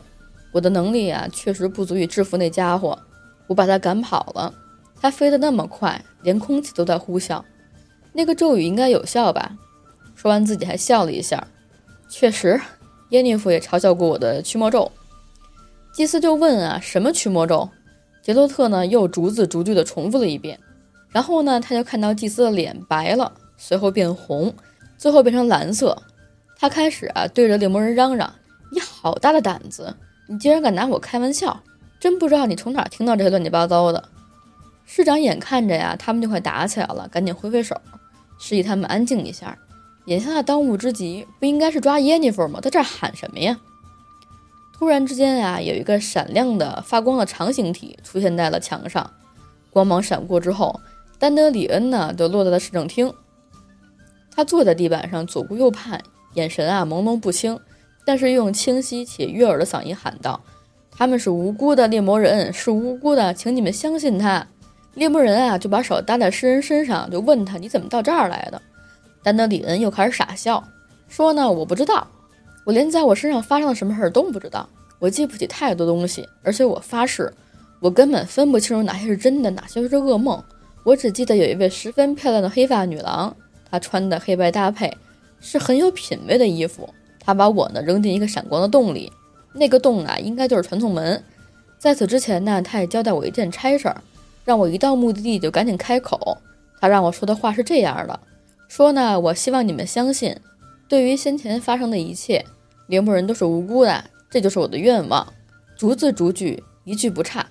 [0.51, 2.99] 我的能力啊，确实不足以制服那家伙，
[3.47, 4.53] 我把他赶跑了。
[4.99, 7.41] 他飞得那么快，连空气都在呼啸。
[8.11, 9.53] 那个咒语应该有效吧？”
[10.13, 11.47] 说完，自己还笑了一下。
[12.09, 12.59] 确实，
[13.09, 14.91] 耶尼夫也嘲笑过我的驱魔咒。
[15.93, 17.69] 祭司就问啊：“什么驱魔咒？”
[18.21, 20.59] 杰洛特呢，又逐字逐句地重复了一遍。
[21.13, 24.53] 然后呢，他就看到祭司的脸白了，随后变红，
[24.97, 25.95] 最后变成蓝色。
[26.57, 28.33] 他开始啊，对着猎魔人嚷嚷。
[28.71, 29.95] 你好大的胆子！
[30.27, 31.61] 你竟然敢拿我开玩笑！
[31.99, 34.09] 真不知道你从哪听到这些乱七八糟的。
[34.85, 37.79] 市长眼看着呀，他们就快打起来了，赶紧挥挥手，
[38.39, 39.57] 示意他们安静一下。
[40.05, 42.59] 眼下的当务之急不应该是抓耶尼弗吗？
[42.59, 43.59] 在这喊什么呀？
[44.73, 49.11] 突然之间呀，有一个闪亮的、发光的长形体出现在了墙上。
[49.69, 50.79] 光芒闪过之后，
[51.19, 53.13] 丹德里恩呢就落在了市政厅。
[54.35, 56.01] 他坐在地板上，左顾右盼，
[56.33, 57.59] 眼神啊朦胧不清。
[58.05, 60.41] 但是用清晰且悦耳的嗓音喊道
[60.91, 64.45] ：“他们是无辜的猎魔人，是无辜的，请你们相信他。”
[64.93, 68.61] 猎魔人啊，就把手搭在诗人身上，就问他：“你怎么到这儿来的？”
[69.23, 70.61] 丹德里恩又开始傻笑，
[71.07, 72.05] 说：“呢，我不知道，
[72.65, 74.67] 我连在我身上发生了什么事儿都不知道。
[74.99, 77.33] 我记不起太多东西，而且我发誓，
[77.79, 80.43] 我根本分不清楚哪些是真的，哪些是噩梦。
[80.83, 83.35] 我只记得有一位十分漂亮的黑发女郎，
[83.69, 84.91] 她穿的黑白搭配，
[85.39, 86.93] 是很有品味的衣服。”
[87.25, 89.11] 她把我呢扔进一个闪光的洞里，
[89.53, 91.23] 那个洞啊应该就是传送门。
[91.79, 94.03] 在此之前呢，她也交代我一件差事儿，
[94.43, 96.37] 让我一到目的地就赶紧开口。
[96.81, 98.19] 他让我说的话是这样的：
[98.67, 100.35] 说呢，我希望你们相信，
[100.89, 102.45] 对于先前发生的一切，
[102.87, 105.25] 猎魔人都是无辜的，这就是我的愿望，
[105.77, 107.47] 逐字逐句，一句不差。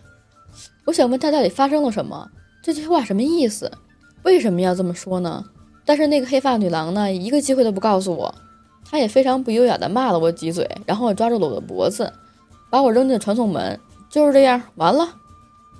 [0.84, 2.30] 我想问他到底发生了什么？
[2.62, 3.70] 这句话什么意思？
[4.22, 5.44] 为什么要这么说呢？
[5.84, 8.32] 但是那个黑发女郎呢，一个机会都不告诉我。
[8.88, 12.12] 她也非常不优雅地骂了我几嘴，然后抓住了我的脖子，
[12.70, 13.78] 把我扔进传送门。
[14.08, 15.08] 就是这样，完了。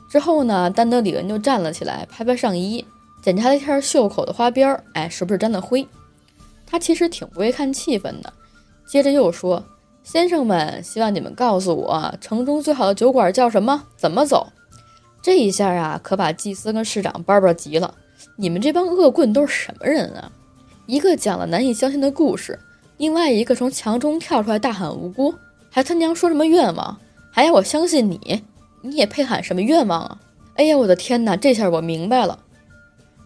[0.09, 2.85] 之后呢，丹德里恩就站了起来，拍拍上衣，
[3.23, 5.87] 检查了一下袖口的花边，哎，是不是沾了灰？
[6.67, 8.33] 他其实挺不会看气氛的。
[8.87, 9.63] 接着又说
[10.03, 13.85] ：“先生们，希望你们告诉我，城中最好的酒馆叫什么？
[13.97, 14.49] 怎么走？”
[15.23, 17.95] 这一下啊，可把祭司跟市长巴巴急了。
[18.37, 20.33] 你们这帮恶棍都是什么人啊？
[20.87, 22.59] 一个讲了难以相信的故事。
[22.97, 25.33] 另外一个从墙中跳出来大喊无辜，
[25.71, 26.99] 还他娘说什么愿望，
[27.31, 28.43] 还要我相信你，
[28.83, 30.19] 你也配喊什么愿望啊？
[30.55, 31.37] 哎呀，我的天哪！
[31.37, 32.39] 这下我明白了。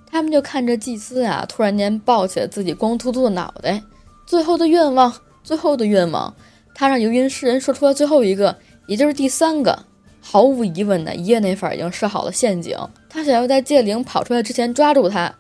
[0.09, 3.83] 他们就看着祭司啊，突然间抱起了自己光秃秃的脑袋。
[4.27, 6.35] 最后的愿望，最后的愿望，
[6.75, 9.85] 他让游吟诗人说出了最后一个，也就是第三个。
[10.29, 12.77] 毫无疑问的，耶内法已经设好了陷阱，
[13.09, 15.33] 他想要在戒灵跑出来之前抓住他。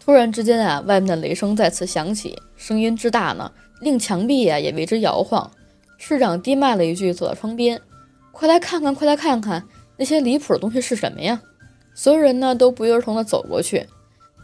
[0.00, 3.48] 突然之间啊，外面的雷声再次响起，声音之大呢。
[3.80, 5.48] 令墙壁呀也为之摇晃。
[5.96, 7.80] 市长低骂了一句，走到窗边
[8.32, 9.62] ：“快来看看，快来看看，
[9.96, 11.40] 那些离谱的东西是什么呀？”
[11.94, 13.86] 所有人呢都不约而同地走过去。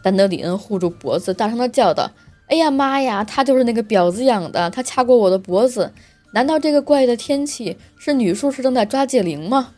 [0.01, 2.09] 丹德里恩护住脖子，大声地叫道
[2.47, 4.69] ：“哎呀妈呀，他就是那个婊子养的！
[4.69, 5.91] 他掐过我的脖子！
[6.33, 9.71] 难道这个怪异的天气是女术士正在抓戒灵吗？”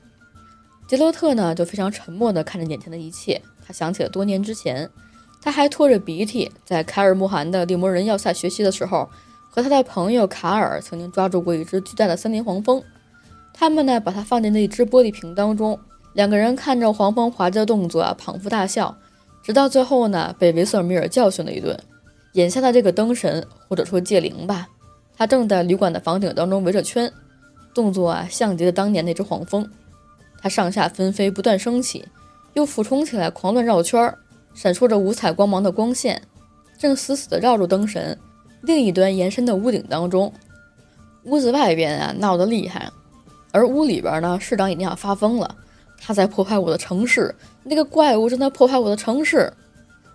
[0.90, 3.42] 杰洛特呢就非常沉默地看着眼前的一切。
[3.66, 4.90] 他想起了多年之前，
[5.42, 9.08] 他还拖着鼻涕在凯尔穆罕的猎魔人要塞学习的时候。
[9.48, 12.84] 和他的朋友卡尔曾经抓住过一只巨大的森林黄蜂，
[13.54, 15.80] 他们呢把它放进那一只玻璃瓶当中，
[16.12, 18.98] 两个人看着黄蜂滑稽的动作啊，捧腹大笑，
[19.42, 21.80] 直到最后呢被维瑟米尔教训了一顿。
[22.34, 24.68] 眼下的这个灯神或者说戒灵吧，
[25.18, 27.12] 他正在旅馆的房顶当中围着圈，
[27.74, 29.70] 动作啊像极了当年那只黄蜂，
[30.42, 32.06] 它上下纷飞，不断升起，
[32.54, 34.18] 又俯冲起来，狂乱绕圈儿，
[34.54, 36.22] 闪烁着五彩光芒的光线，
[36.78, 38.18] 正死死地绕住灯神。
[38.62, 40.34] 另一端延伸的屋顶当中，
[41.24, 42.90] 屋子外边啊闹得厉害，
[43.52, 45.56] 而屋里边呢，市长已经要发疯了，
[46.00, 49.52] 他在破坏我的城市，那个怪物正在破坏我的城市。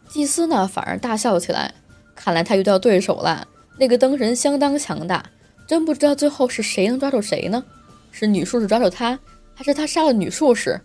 [0.09, 1.73] 祭司呢反而大笑起来，
[2.15, 3.47] 看来他遇到对手了。
[3.81, 5.25] 那个灯神相当强大，
[5.67, 7.65] 真不知道最后是谁能抓住谁呢？
[8.13, 9.19] 是女术士抓住他，
[9.55, 10.79] 还是他杀了女术士？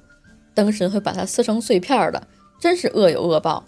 [0.54, 2.26] 灯神会把他撕成碎片的，
[2.58, 3.66] 真是恶有恶报。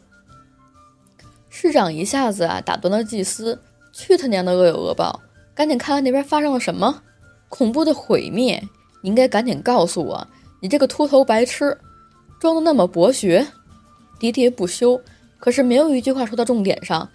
[1.50, 3.60] 市长一下子啊打断了祭司。
[3.92, 5.20] 去他娘的恶有恶报！
[5.54, 7.02] 赶紧看看那边发生了什么
[7.50, 8.64] 恐怖的毁灭！
[9.02, 10.26] 你应该赶紧告诉我，
[10.62, 11.78] 你这个秃头白痴，
[12.40, 13.46] 装的那么博学，
[14.22, 15.02] 喋喋不休，
[15.40, 17.10] 可是没有一句话说到重点上。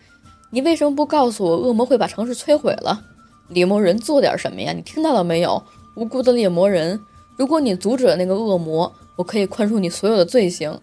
[0.55, 3.03] 你为什么不告诉我，恶魔会把城市摧毁了？
[3.48, 4.74] 猎魔人做点什么呀？
[4.74, 5.62] 你听到了没有？
[5.96, 7.00] 无辜的猎魔人，
[7.38, 10.78] 如果你阻止了那个恶魔，我可以宽恕你所有的罪行。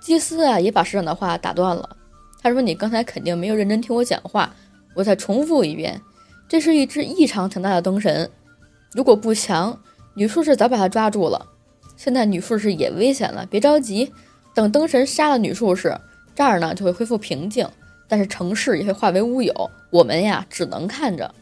[0.00, 1.96] 祭司啊，也把市长的话打断了。
[2.42, 4.54] 他说：“你刚才肯定没有认真听我讲话。”
[4.96, 6.00] 我再重复一遍，
[6.48, 8.30] 这是一只异常强大的灯神，
[8.92, 9.78] 如果不强，
[10.14, 11.46] 女术士早把他抓住了。
[11.96, 14.12] 现在女术士也危险了，别着急，
[14.54, 15.98] 等灯神杀了女术士，
[16.34, 17.66] 这儿呢就会恢复平静，
[18.08, 19.70] 但是城市也会化为乌有。
[19.90, 21.34] 我们呀，只能看着。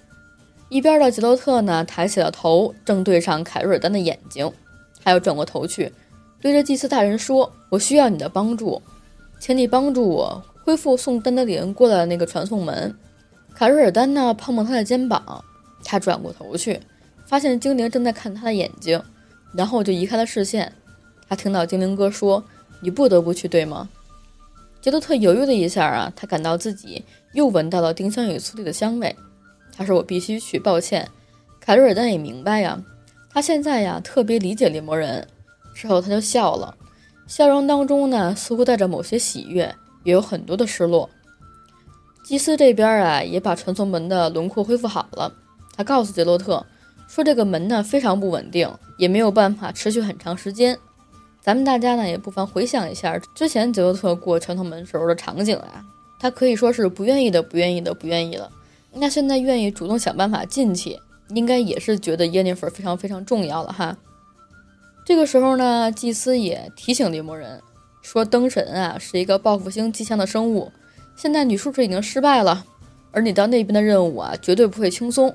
[0.69, 4.51] 一边的杰洛特呢，抬起了头，正对上凯瑞尔丹的眼睛，
[5.03, 5.93] 他又转过头去，
[6.41, 8.81] 对着祭司大人说：“我需要你的帮助，
[9.39, 12.95] 请你帮助我恢复送丹德里恩过来的那个传送门。”
[13.55, 15.45] 凯瑞尔丹呢，碰碰他的肩膀，
[15.85, 16.81] 他转过头去。
[17.27, 19.03] 发现精灵正在看他的眼睛，
[19.55, 20.71] 然后就移开了视线。
[21.29, 22.45] 他听到精灵哥说
[22.81, 23.89] ：“你不得不去，对吗？”
[24.83, 27.05] 杰洛特犹豫了一下啊，他感到自己
[27.35, 29.15] 又闻到了丁香与醋栗的香味。
[29.75, 31.09] 他说：“我必须去，抱歉。”
[31.61, 32.83] 凯瑞尔丹也明白呀，
[33.31, 35.25] 他现在呀特别理解猎魔人。
[35.73, 36.77] 之后他就笑了，
[37.29, 39.73] 笑容当中呢似乎带着某些喜悦，
[40.03, 41.09] 也有很多的失落。
[42.25, 45.33] 祭司这边啊也把传送门的轮廓恢复好了，
[45.77, 46.67] 他告诉杰洛特。
[47.07, 50.77] 说这个门呢非常不稳定，也没有办法持续很长时间。
[51.43, 55.85] 咱们大家呢也不妨回想一下之前杰洛特过传统门时候的场景啊，
[56.21, 58.49] 他可以说是不愿意的、不愿意的、不愿意了。
[58.93, 60.97] 那现在愿意主动想办法进去，
[61.31, 63.97] 应该也是觉得耶尼弗非常非常重要了哈。
[65.05, 67.61] 这个时候呢，祭司也提醒猎魔人
[68.03, 70.71] 说，灯神啊是一个报复性极强的生物，
[71.17, 72.65] 现在女术士已经失败了，
[73.11, 75.35] 而你到那边的任务啊绝对不会轻松。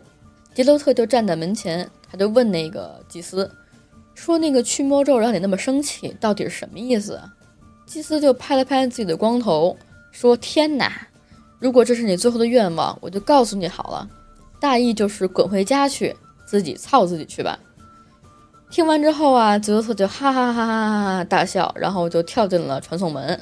[0.53, 3.51] 杰洛特就站在门前，他就问那个祭司，
[4.17, 7.21] 说：“那个驱魔咒让你那么生气，到底是什么意思？”
[7.85, 9.77] 祭司就拍了拍自己的光头，
[10.11, 10.91] 说：“天哪！
[11.59, 14.09] 如果这是你最后的愿望，我就告诉你好了，
[14.59, 16.15] 大意就是滚回家去，
[16.45, 17.59] 自己操自己去吧。”
[18.71, 23.39] 听完之后啊，杰洛特就哈哈哈哈哈哈大笑，然后就跳进了传送门。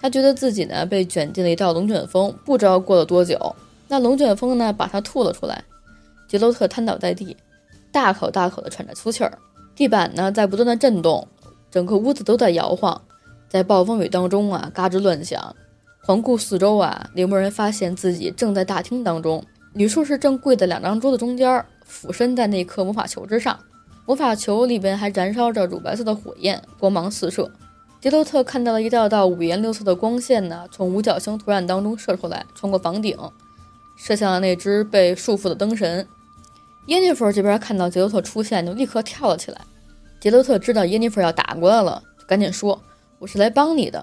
[0.00, 3.56] 他觉得自己呢被卷进了一道龙卷风，不知道过了多久，
[3.88, 5.64] 那龙卷风呢把他吐了出来。
[6.28, 7.34] 杰洛特瘫倒在地，
[7.90, 9.38] 大口大口的喘着粗气儿。
[9.78, 11.28] 地板呢在不断的震动，
[11.70, 13.00] 整个屋子都在摇晃，
[13.48, 15.54] 在暴风雨当中啊，嘎吱乱响。
[16.02, 23.56] 环顾四周啊，猎魔人发现自己正在大厅当中，女术士正跪在两张桌子中间，俯身在那颗魔法球之上。
[24.04, 27.48] 魔法球里边还燃烧着乳白色的火焰，光芒四射。
[28.00, 33.16] 杰洛特看到了一道道五颜六色的光线呢，从五角星图案当中射出来，穿过房顶，
[33.94, 36.04] 射向了那只被束缚的灯神。
[36.88, 39.60] 耶尼弗这边看到杰洛特出现，就立刻跳了起来。
[40.18, 42.80] 杰洛特知道耶尼弗要打过来了，就赶紧说
[43.20, 44.02] ：“我是来帮你的。”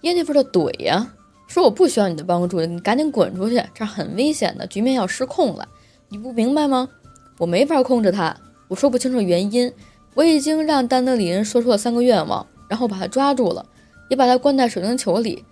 [0.00, 1.12] 耶尼弗就怼呀，
[1.46, 5.68] 说：“我不需要你的帮助，你赶紧滚出去，这很危险的，局面要失控了，
[6.08, 6.88] 你不明白吗？
[7.36, 8.34] 我没法控制他，
[8.68, 9.70] 我说不清楚原因。
[10.14, 13.66] 我已经让丹德里恩说出了三个愿望，然后把他抓住了，
[14.08, 15.44] 也把他关在水晶球里，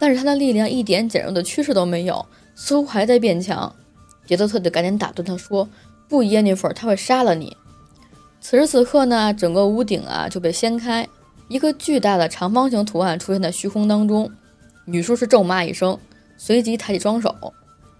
[0.00, 2.26] 但是他的力量一点减弱的趋势都没有，
[2.56, 3.72] 似乎还在变强。”
[4.26, 5.68] 杰洛特就赶紧打断他说。
[6.08, 7.56] 不，耶尼弗，他会杀了你。
[8.40, 11.08] 此时此刻呢，整个屋顶啊就被掀开，
[11.48, 14.30] 一个巨大的长方形图案出现在虚空当中。
[14.84, 15.98] 女术士咒骂一声，
[16.36, 17.34] 随即抬起双手，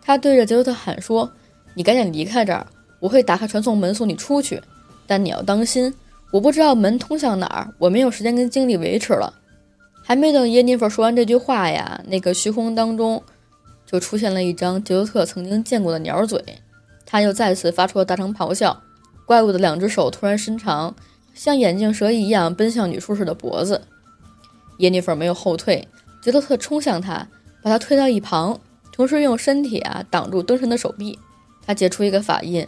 [0.03, 1.33] 她对着杰洛特喊说
[1.75, 2.67] ：“你赶紧离开这儿，
[3.01, 4.61] 我会打开传送门送你出去。
[5.07, 5.93] 但你要当心，
[6.31, 9.33] 我不知道门通向哪儿，我没有时间跟精力维持了。”
[10.07, 13.23] 还没等耶尼弗说完这句话呀，那个虚空当中
[13.87, 16.45] 就出现了一张杰洛特曾经见过的鸟嘴。
[17.15, 18.83] 他又再次发出了大声咆哮，
[19.25, 20.93] 怪物的两只手突然伸长，
[21.33, 23.83] 像眼镜蛇一样奔向女术士的脖子。
[24.79, 25.87] 耶尼弗没有后退，
[26.21, 27.29] 杰洛特冲向他，
[27.63, 28.59] 把他推到一旁，
[28.91, 31.17] 同时用身体啊挡住灯神的手臂。
[31.65, 32.67] 他结出一个法印，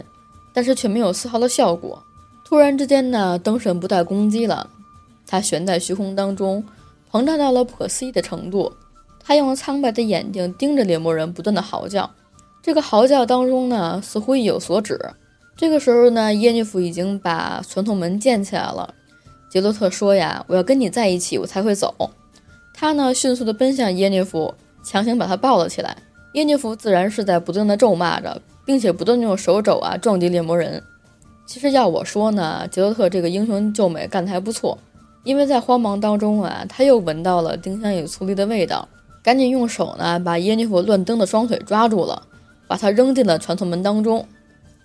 [0.53, 2.01] 但是却没有丝毫的效果。
[2.45, 4.69] 突然之间呢，灯神不再攻击了，
[5.27, 6.63] 他悬在虚空当中，
[7.11, 8.71] 膨胀到了不可思议的程度。
[9.21, 12.09] 他用苍白的眼睛盯着猎魔人，不断的嚎叫。
[12.67, 14.99] 这个嚎叫当中呢，似乎意有所指。
[15.55, 18.93] 这个时候呢，耶尼弗已经把传送门建起来了。
[19.49, 22.11] 杰洛特说：“呀，我要跟你在一起，我才会走。”
[22.75, 24.53] 他呢，迅速地奔向耶尼弗，
[24.83, 25.95] 强行把他抱了起来。
[26.33, 30.83] 耶尼弗自然是在不断地咒骂着，并且不断用手肘啊撞击猎魔人。
[31.45, 34.77] 其实要我说呢，杰洛特这个英雄救美干得还不错，
[35.23, 38.89] 因为在慌忙当中啊，他又闻到了丁香与醋栗的味道，
[39.23, 42.23] 赶紧用手呢把耶尼弗乱蹬的双腿抓住了。
[42.67, 44.27] 把他扔进了传送门当中，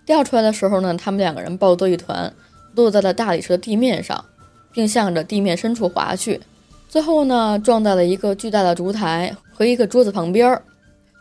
[0.07, 2.33] 掉出来的时候呢，他们两个人抱作一团，
[2.75, 4.25] 落在了大理石的地面上，
[4.73, 6.41] 并向着地面深处滑去。
[6.89, 10.61] 最后呢，撞在了一个巨大的烛台和一个桌子旁边。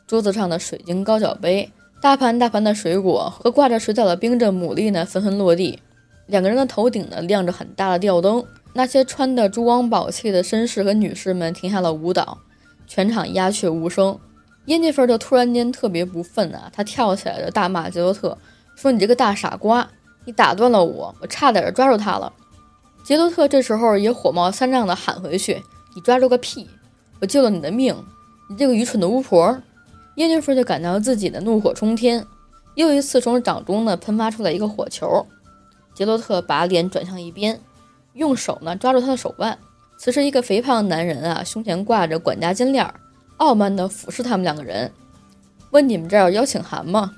[0.06, 5.80] 桌子上的水晶高脚杯、大盘大盘的水果和挂着水藻的冰镇牡蛎呢，纷纷落地。
[6.28, 8.44] 两个人的头顶呢，亮着很大的吊灯。
[8.74, 12.38] 那些穿的珠光宝气的绅士和女士们停下了舞蹈，
[12.88, 14.18] 全场鸦雀无声。
[14.72, 18.38] 耶尼弗就突然间特别不忿啊，他跳起来就大骂杰洛特，
[18.74, 19.86] 说：“你这个大傻瓜，
[20.24, 22.32] 你打断了我，我差点抓住他了。”
[23.04, 25.62] 杰洛特这时候也火冒三丈的喊回去
[25.94, 26.70] ：“你抓住个屁！
[27.20, 27.94] 我救了你的命，
[28.50, 29.62] 你这个愚蠢的巫婆！”
[30.16, 32.26] 耶妮弗就感到自己的怒火冲天，
[32.76, 35.28] 又一次从掌中呢喷发出来一个火球。
[35.94, 37.60] 杰洛特把脸转向一边，
[38.14, 39.60] 用手呢抓住他的手腕。
[39.98, 42.96] 此时，一个肥胖的男人啊，胸前挂着管家金链儿，
[43.42, 44.92] 傲慢地俯视他们两个人，
[45.72, 47.12] 问：“你们这儿有邀请函吗？”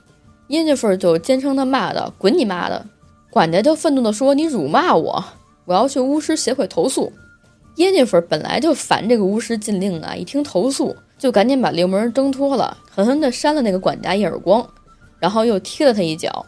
[0.48, 2.86] 耶妮弗就尖声地骂道：“滚你妈的！”
[3.30, 5.22] 管家就愤怒地说：“你辱骂我！”
[5.66, 7.12] 我要去巫师协会投诉。
[7.76, 14.66] 耶妮弗本来就烦这个巫师禁令啊，一听投诉，就赶紧把猎魔人挣脱了，狠狠地扇了那个管家一耳光，
[15.20, 16.46] 然后又踢了他一脚，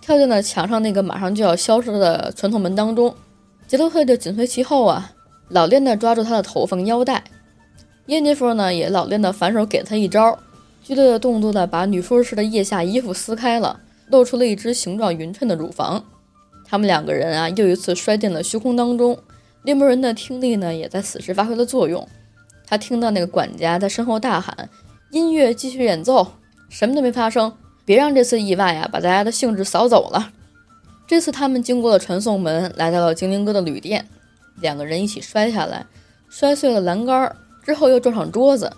[0.00, 3.14] 跳进了墙上那个马上就要消失的传送门当中。
[3.66, 5.12] 杰洛特就紧随其后啊，
[5.48, 7.22] 老练地抓住他的头发腰带。
[8.08, 10.38] 耶妮弗呢，也老练的反手给了他一招，
[10.82, 16.02] 剧烈的动作呢，把女术士的腋下衣服撕开了，露出了一只形状匀称的乳房。
[16.64, 19.18] 他们两个人啊，又一次摔进了虚空当中。
[19.62, 22.08] 猎魔人的听力呢，也在此时发挥了作用。
[22.66, 24.70] 他听到那个管家在身后大喊
[25.12, 26.32] ：“音乐继续演奏，
[26.70, 27.52] 什么都没发生，
[27.84, 30.32] 别让这次意外啊把大家的兴致扫走了。”
[31.06, 34.06] 这次他们经过了传送门，来到了精灵哥的旅店。
[34.60, 35.84] 两个人一起摔下来，
[36.30, 37.36] 摔碎了栏杆，
[37.68, 38.72] 之后又撞上桌子。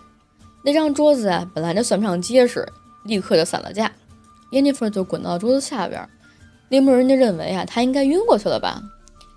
[0.64, 2.66] 那张桌子啊，本来就算不上结实，
[3.04, 3.88] 立刻就散了架。
[4.50, 6.04] 耶妮弗就滚到桌子下边。
[6.70, 8.82] 猎魔人就认为啊，他应该晕过去了吧？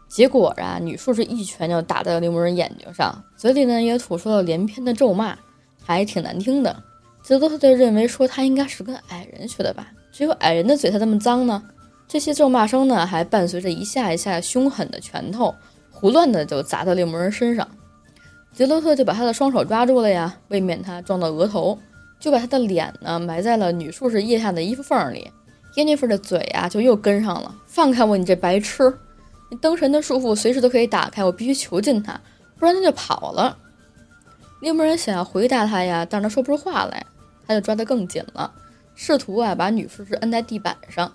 [0.09, 5.37] 结果啊，女术士一拳就打在了猎魔人眼睛上，嘴里呢也吐出了连篇的咒骂，
[5.83, 6.75] 还挺难听的。
[7.21, 9.85] 杰多特就认为说他应该是跟矮人学的吧？
[10.11, 11.61] 只有矮人的嘴才这么脏呢。
[12.07, 15.53] 这些咒骂声呢，还伴随着一下一下凶狠的拳头，
[15.91, 17.67] 胡乱的就砸到猎魔人身上。
[18.53, 21.77] 杰洛特就把他的双手抓住了呀，为免他撞到额头，
[22.19, 25.31] 就把他的脸呢埋在了女术士腋下的衣服缝里。
[25.75, 27.55] 耶妮弗的嘴啊，就又跟上了。
[27.65, 28.93] 放开我，你这白痴！
[29.49, 32.21] 你灯神的束缚随时都可以打开，我必须囚禁他，
[32.59, 33.57] 不然他就跑了。
[34.61, 37.03] 猎魔人想要回答他呀，但是他说不出话来，
[37.47, 38.53] 他就抓得更紧了，
[38.93, 41.11] 试图啊把女术士摁在地板上。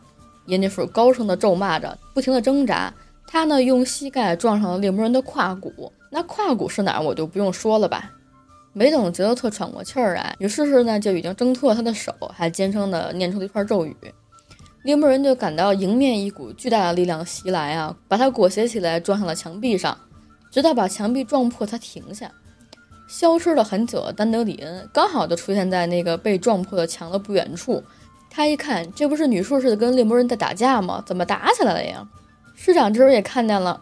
[0.46, 2.92] 耶妮弗高声的咒骂着，不停的挣扎。
[3.28, 8.12] 他呢用膝盖撞上了猎魔人的胯骨，那胯骨是哪儿，我就不用说了吧。
[8.72, 13.96] 没等杰洛特喘过气儿来，女术士呢就已经挣脱了他的手，还尖声的念出了一串咒语。
[14.84, 19.98] 猎魔人就感到迎面一股巨大的力量袭来啊，把他裹挟起来撞上了墙壁上，
[20.50, 22.30] 直到把墙壁撞破，才停下。
[23.08, 27.82] 消失了很久的丹德里恩刚好就出现在那个被撞破的墙的不远处。
[28.30, 31.02] 他一看，这不是女术士跟猎魔人在打架吗？
[31.06, 32.06] 怎么打起来了呀？
[32.54, 33.80] 市长这时候也看见了，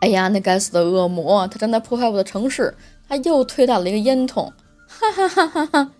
[0.00, 2.74] 哎呀，那该死的恶魔，他正在破坏我的城市！
[3.08, 4.52] 他又推倒了一个烟筒，
[4.86, 5.90] 哈哈哈哈哈！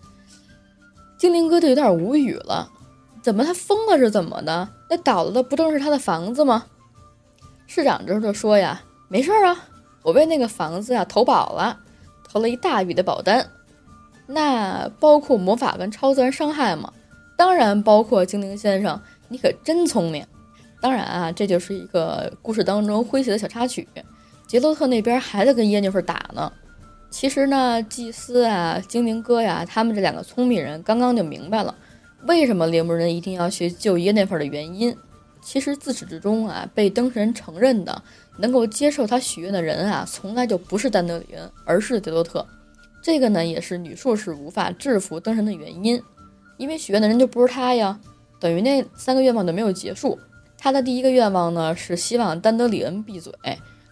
[1.16, 2.70] 精灵哥就有点无语了。
[3.22, 4.68] 怎么他疯了是怎么的？
[4.90, 6.66] 那倒了的不正是他的房子吗？
[7.66, 9.56] 市长这时候就说呀：“没事啊，
[10.02, 11.78] 我为那个房子啊投保了，
[12.28, 13.48] 投了一大笔的保单。
[14.26, 16.92] 那包括魔法跟超自然伤害吗？
[17.36, 18.24] 当然包括。
[18.24, 20.26] 精灵先生，你可真聪明。
[20.86, 23.88] 当然啊，这就是一个故事当中诙谐的小插曲。
[24.46, 26.52] 杰洛特那边还在跟耶妮弗打呢。
[27.10, 31.74] 其实呢，祭司啊、精灵哥呀，他们这两个聪明人刚刚就明白了。”
[32.28, 34.96] 为什么猎魔人一定要去救耶那份的原因？
[35.42, 38.00] 其实自始至终啊，被灯神承认的、
[38.38, 42.46] 能够接受他许愿的人啊，从来就不是丹德里恩，而是杰洛特。
[43.02, 46.00] 这个呢，也是女术士无法制服灯神的原因，
[46.58, 47.98] 因为许愿的人就不是他呀。
[48.38, 50.16] 等于那三个愿望都没有结束。
[50.58, 53.32] 他的第一个愿望呢，是希望丹德里恩闭嘴，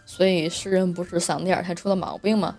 [0.04, 2.56] 所以诗人不是嗓子眼儿太出了毛病吗？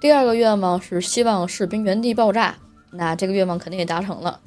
[0.00, 2.56] 第二个愿望是希望士兵原地爆炸，
[2.92, 4.40] 那这个愿望肯定也达成了。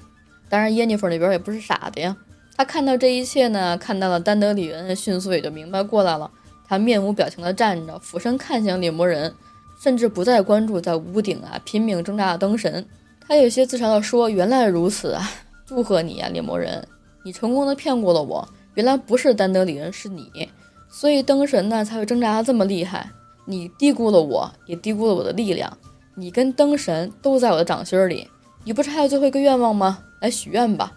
[0.49, 2.16] 当然，耶妮弗那边也不是傻的呀。
[2.55, 6.30] 他看到这一切呢，看到了丹德里恩，迅速也就明白过来了。
[6.68, 9.34] 他面无表情地站着，俯身看向猎魔人，
[9.82, 12.86] 甚至不再关注在屋顶啊拼命挣扎的灯神。
[13.28, 15.30] 他有些自嘲地说：“原来如此啊，
[15.66, 16.88] 祝贺你呀，猎魔人，
[17.24, 18.47] 你成功的骗过了我。
[18.76, 20.50] 原来不是丹德里恩，是你，
[20.90, 23.10] 所以灯神呢才会挣扎的这么厉害。
[23.46, 25.78] 你低估了我，也低估了我的力量。
[26.16, 28.28] 你跟灯神都在我的掌心里。
[28.64, 30.92] 你不是还有最后一个愿望吗？”来许愿吧，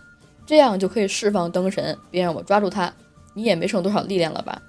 [0.44, 2.92] 这样就可以释放灯神，别让我抓住他。
[3.32, 4.60] 你也没剩多少力量了吧？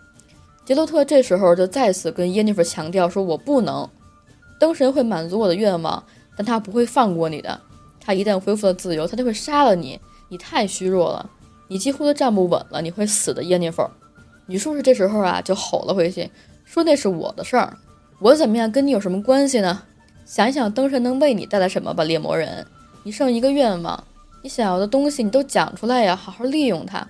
[0.63, 3.87] 杰洛特这时候就再次跟耶妮弗强调说：“我不能，
[4.57, 6.01] 灯神会满足我的愿望，
[6.37, 7.59] 但他不会放过你的。
[7.99, 9.99] 他一旦恢复了自由，他就会杀了你。
[10.29, 11.29] 你太虚弱了，
[11.67, 13.87] 你几乎都站不稳了，你会死的。”耶妮弗，
[14.47, 16.29] 女术士这时候啊就吼了回去，
[16.63, 17.77] 说：“那是我的事儿，
[18.19, 19.83] 我怎么样跟你有什么关系呢？
[20.25, 22.65] 想一想灯神能为你带来什么吧，猎魔人。
[23.03, 24.03] 你剩一个愿望。”
[24.41, 27.07] 你想要的东西，你都讲出来呀，好好利用它。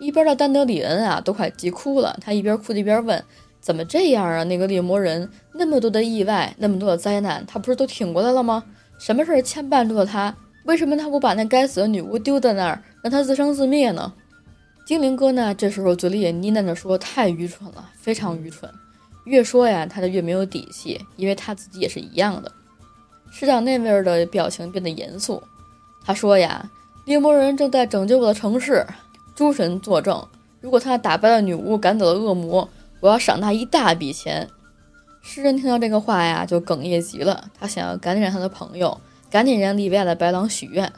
[0.00, 2.18] 一边的丹德里恩啊，都快急哭了。
[2.20, 3.24] 他一边哭一边问
[3.60, 4.42] ：“怎么这样啊？
[4.42, 8.64] 那个猎魔人那么多的意外，那么多的灾难，他不是都挺过来了吗？
[8.98, 10.34] 什么事儿牵绊住了他？
[10.68, 14.12] 为什么他不把那该死的女巫丢在那儿，让她自生自灭呢？”
[14.84, 18.70] 精灵哥呢，这时候嘴里也呢喃着说：“太愚蠢了，非常愚蠢。”
[19.24, 22.52] 越说呀，他就越没有底气，因为他自己也是一样的。
[23.30, 25.42] 市长那位的表情变得严肃，
[26.04, 26.70] 他说：“呀，
[27.06, 28.84] 猎魔人正在拯救我的城市。”
[29.34, 30.22] 诸神作证，
[30.60, 32.68] 如果他打败了女巫，赶走了恶魔，
[33.00, 34.46] 我要赏他一大笔钱。
[35.22, 37.48] 诗人听到这个话呀，就哽咽极了。
[37.58, 38.98] 他想要赶紧让他的朋友，
[39.30, 40.92] 赶紧让利维亚的白狼许愿。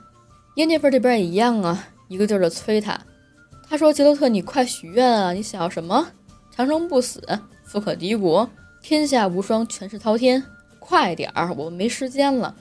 [0.56, 2.98] 耶尼弗这边也一样啊，一个劲儿的催他。
[3.68, 5.32] 他说：“杰洛特，你快许愿啊！
[5.32, 6.08] 你想要什么？
[6.50, 7.22] 长生不死，
[7.64, 8.50] 富可敌国，
[8.82, 10.42] 天下无双，权势滔天。
[10.80, 12.54] 快点儿，我们没时间了。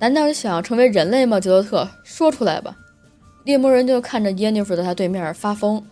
[0.00, 1.38] 难道你想要成为人类吗？
[1.38, 2.76] 杰洛特，说出来吧。”
[3.44, 5.82] 猎魔人就看着耶尼弗在他对面发疯，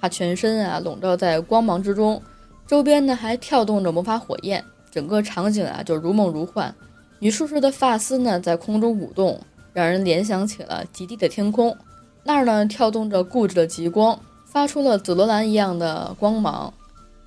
[0.00, 2.20] 他全身啊笼罩在光芒之中，
[2.66, 6.74] 周边呢还跳动着魔法火焰，整个场景啊就如梦如幻。
[7.22, 9.40] 女术士的发丝呢在空中舞动，
[9.72, 11.76] 让人联想起了极地的天空。
[12.24, 16.74] 那儿呢跳动着固执的极光，发出了紫罗兰一样的光芒，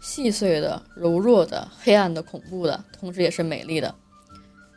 [0.02, 3.96] 细碎的、柔弱的、黑暗的、恐怖的，同时也是美丽的。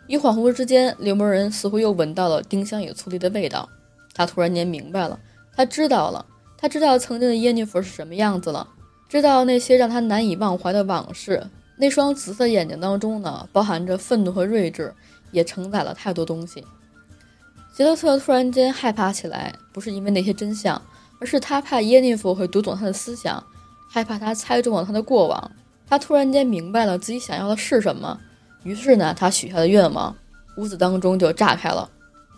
[0.06, 3.68] 一恍惚之间，猎魔人似乎又闻到了丁香与醋栗的味道。
[4.14, 5.18] 他突然间明白了，
[5.56, 6.24] 他知道了，
[6.56, 8.68] 他知道曾经的耶尼弗是什么样子了，
[9.08, 11.44] 知道那些让他难以忘怀的往事。
[11.78, 14.92] 那双紫色眼睛当中呢，包含着愤怒和睿智，
[15.30, 16.64] 也承载了太多东西。
[17.74, 20.80] 杰洛特突然间害怕起来，不是因为那些真相，
[21.20, 23.42] 而是他怕耶尼弗会读懂他的思想，
[23.88, 25.50] 害怕他猜中了他的过往。
[25.86, 28.18] 他突然间明白了自己想要的是什么，
[28.64, 30.14] 于是呢，他许下的愿望，
[30.56, 31.88] 屋子当中就炸开了，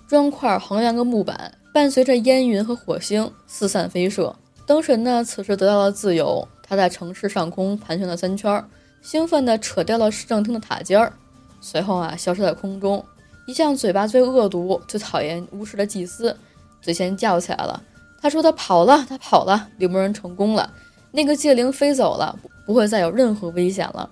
[0.07, 1.55] 砖块横梁个木板。
[1.73, 4.35] 伴随着烟云和火星四散飞射，
[4.67, 6.47] 灯神呢此时得到了自由。
[6.65, 8.65] 他在城市上空盘旋了三圈，
[9.03, 11.13] 兴奋地扯掉了市政厅的塔尖儿，
[11.61, 13.05] 随后啊消失在空中。
[13.47, 16.37] 一向嘴巴最恶毒、最讨厌巫师的祭司，
[16.81, 17.83] 最先叫起来了。
[18.21, 20.73] 他说：“他跑了，他跑了，猎魔人成功了，
[21.11, 24.09] 那个戒灵飞走了，不会再有任何危险了。”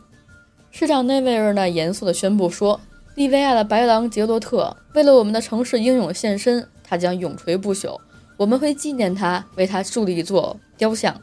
[0.72, 2.80] 市长内维尔呢严肃地宣布说
[3.14, 8.00] ：“利维亚的白狼杰洛特为了我们的城市英勇献身。”他将永垂不朽，
[8.38, 11.14] 我们会纪念他，为他树立一座雕像。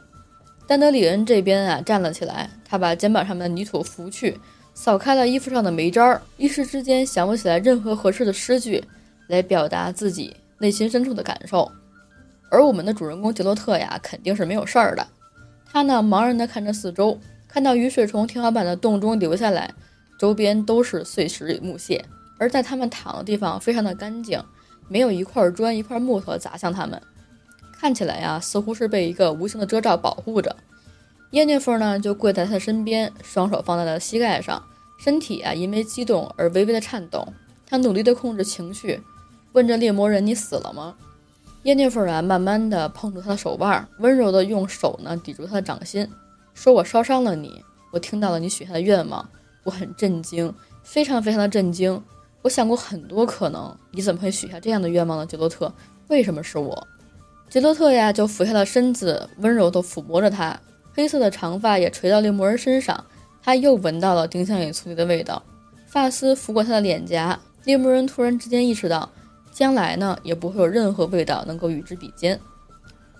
[0.66, 4.38] 丹德里恩这边啊站了起来，他把肩膀上的泥土拂去，
[4.74, 8.82] 扫开了衣服上的霉渣儿，一时之间想不起来任何合适的诗句
[9.28, 11.70] 来表达自己内心深处的感受。
[12.50, 15.06] 而我们的主人公杰洛特呀，肯定是没有事儿的。
[15.70, 19.72] 他呢茫然地看着四周，看到雨水从天花板的洞中流下来，
[20.18, 22.04] 周边都是碎石与木屑，
[22.38, 24.42] 而在他们躺的地方非常的干净。
[24.88, 27.00] 没有一块砖、一块木头砸向他们，
[27.78, 30.56] 看起来呀，似乎是被一个无形的遮罩保护着。
[31.32, 34.62] 耶尼弗呢，就跪在他的身边，双手放在了膝盖上，
[34.98, 37.26] 身体啊因为激动而微微的颤抖。
[37.66, 39.02] 他努力的控制情绪，
[39.52, 40.94] 问着猎魔人：“你死了吗？”
[41.64, 46.08] 耶尼弗啊，慢慢的碰触他的手腕，温柔的用手呢抵住他的掌心，
[46.54, 47.62] 说：“我烧伤了你，
[47.92, 49.28] 我听到了你许下的愿望，
[49.64, 50.54] 我很震惊，
[50.84, 52.00] 非常非常的震惊。”
[52.42, 55.26] 我想过很多可能，你怎么会许下这样的愿望呢？
[55.26, 55.74] 杰洛特，
[56.06, 56.86] 为什么是我？
[57.48, 60.60] 杰洛特呀，就俯下了身子，温柔地抚摸着他，
[60.92, 63.04] 黑色的长发也垂到猎魔人身上。
[63.42, 65.42] 他又闻到了丁香与醋栗的味道，
[65.86, 67.38] 发丝拂过他的脸颊。
[67.64, 69.08] 猎魔人突然之间意识到，
[69.52, 72.38] 将来呢，也不会有任何味道能够与之比肩。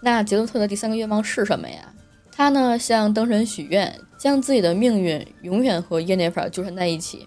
[0.01, 1.95] 那杰洛特的第三个愿望是什么呀？
[2.33, 7.27] 他呢，向灯神许愿，将自己的命运永远和耶涅弗纠缠在一起。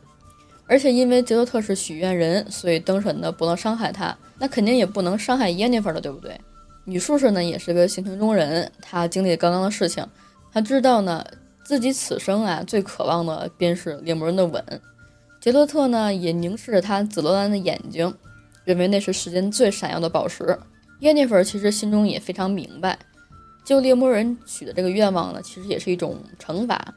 [0.67, 6.39] 而且因为杰洛特是许愿人，所以灯神呢不能伤害他，那肯定也不能伤害耶尼弗的，对不对？
[6.89, 10.03] 女术士呢也是个性情中人，她经历刚刚的事情，
[10.51, 11.23] 她知道呢
[11.63, 14.63] 自己此生啊最渴望的便是猎魔人的吻。
[15.39, 18.13] 杰洛特呢也凝视着他紫罗兰的眼睛，
[18.65, 20.57] 认为那是世间最闪耀的宝石。
[21.01, 22.97] 耶尼弗其实心中也非常明白，
[23.63, 26.93] 救猎魔人许的这个愿望呢，其实也是一种惩罚。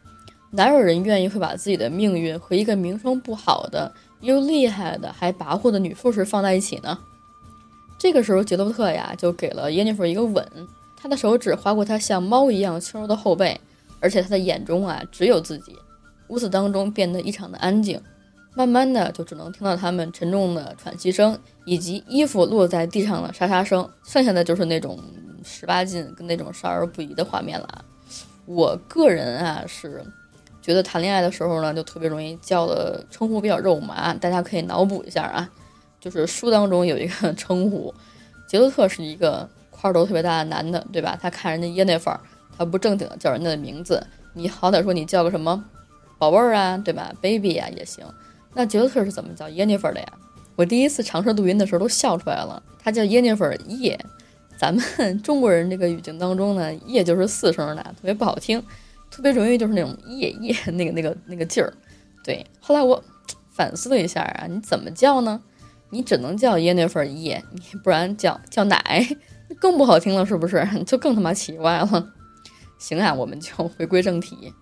[0.51, 3.90] 哪有人愿意会把自己的命运和一个名声不好的
[4.20, 6.99] 又厉害的还跋扈的女术士放在一起呢？
[8.03, 10.44] 这个时候，杰洛特呀就给了耶尼弗一个吻，
[10.96, 13.61] 他的手指划过她像猫一样轻柔的后背，
[14.00, 15.78] 而且他的眼中啊只有自己。
[16.26, 18.03] 屋子当中变得异常的安静，
[18.57, 24.98] 慢慢的就只能听到他们沉重的喘息声以及衣服落在地上的沙沙声，剩下的就是那种
[25.44, 27.84] 十八禁跟那种少儿不宜的画面了。
[28.46, 30.05] 我个人啊是。
[30.61, 35.50] 觉得谈恋爱的时候呢，就特别容易叫的称呼比较肉麻，大家可以脑补一下啊。
[36.03, 37.94] 就是书当中有一个 称呼，
[38.48, 41.16] 杰洛特是一个块头特别大的男的，对吧？
[41.22, 42.18] 他看人家耶那份儿，
[42.59, 45.64] 他不正经的叫人家的名字，你好歹说你叫个什么
[46.18, 48.05] 宝贝儿啊，对吧？baby 啊也行。
[48.55, 50.07] 那杰洛特是怎么叫耶尼弗的呀？
[50.57, 52.61] 我第一次尝试录音的时候都笑出来了。
[52.82, 53.98] 他叫耶尼弗叶，
[54.59, 54.82] 咱们
[55.22, 58.61] 中国人这个语境当中呢，叶就是四声的，特别不好听，
[59.09, 61.72] 特别容易就是那种叶叶 那个那个那个劲儿。
[62.24, 63.03] 对，后来我
[63.50, 65.40] 反思了一下啊，你怎么叫呢？
[65.93, 69.07] 你只能叫耶尼弗叶，你不然叫叫奶，
[69.61, 70.66] 更不好听了，是不是？
[70.86, 72.09] 就更他妈奇怪了。
[72.78, 74.53] 行啊，我们就回归正题。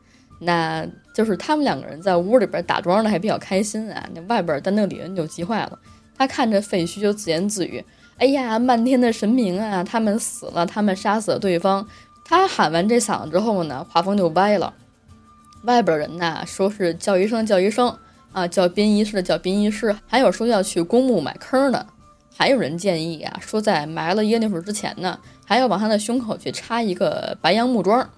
[0.40, 4.08] 那就是他们两个人在屋里边打桩的还比较开心啊。
[4.12, 5.78] 那外边丹德里恩就急坏了，
[6.16, 7.84] 他看着废墟就自言自语
[8.18, 11.86] ：“哎呀，漫天的神明啊，他们死了，他们杀死了对方。”
[12.24, 14.74] 他喊完这嗓子之后呢，画风就歪了。
[15.64, 17.98] 外边人呐，说是叫一声叫一声
[18.32, 21.86] 啊，叫殡仪师的叫殡仪师，还有说要去公墓买坑的，
[22.36, 28.08] 还有人建议啊，说在埋了耶尼弗之前呢，还要往他的胸口去插一个白杨木桩。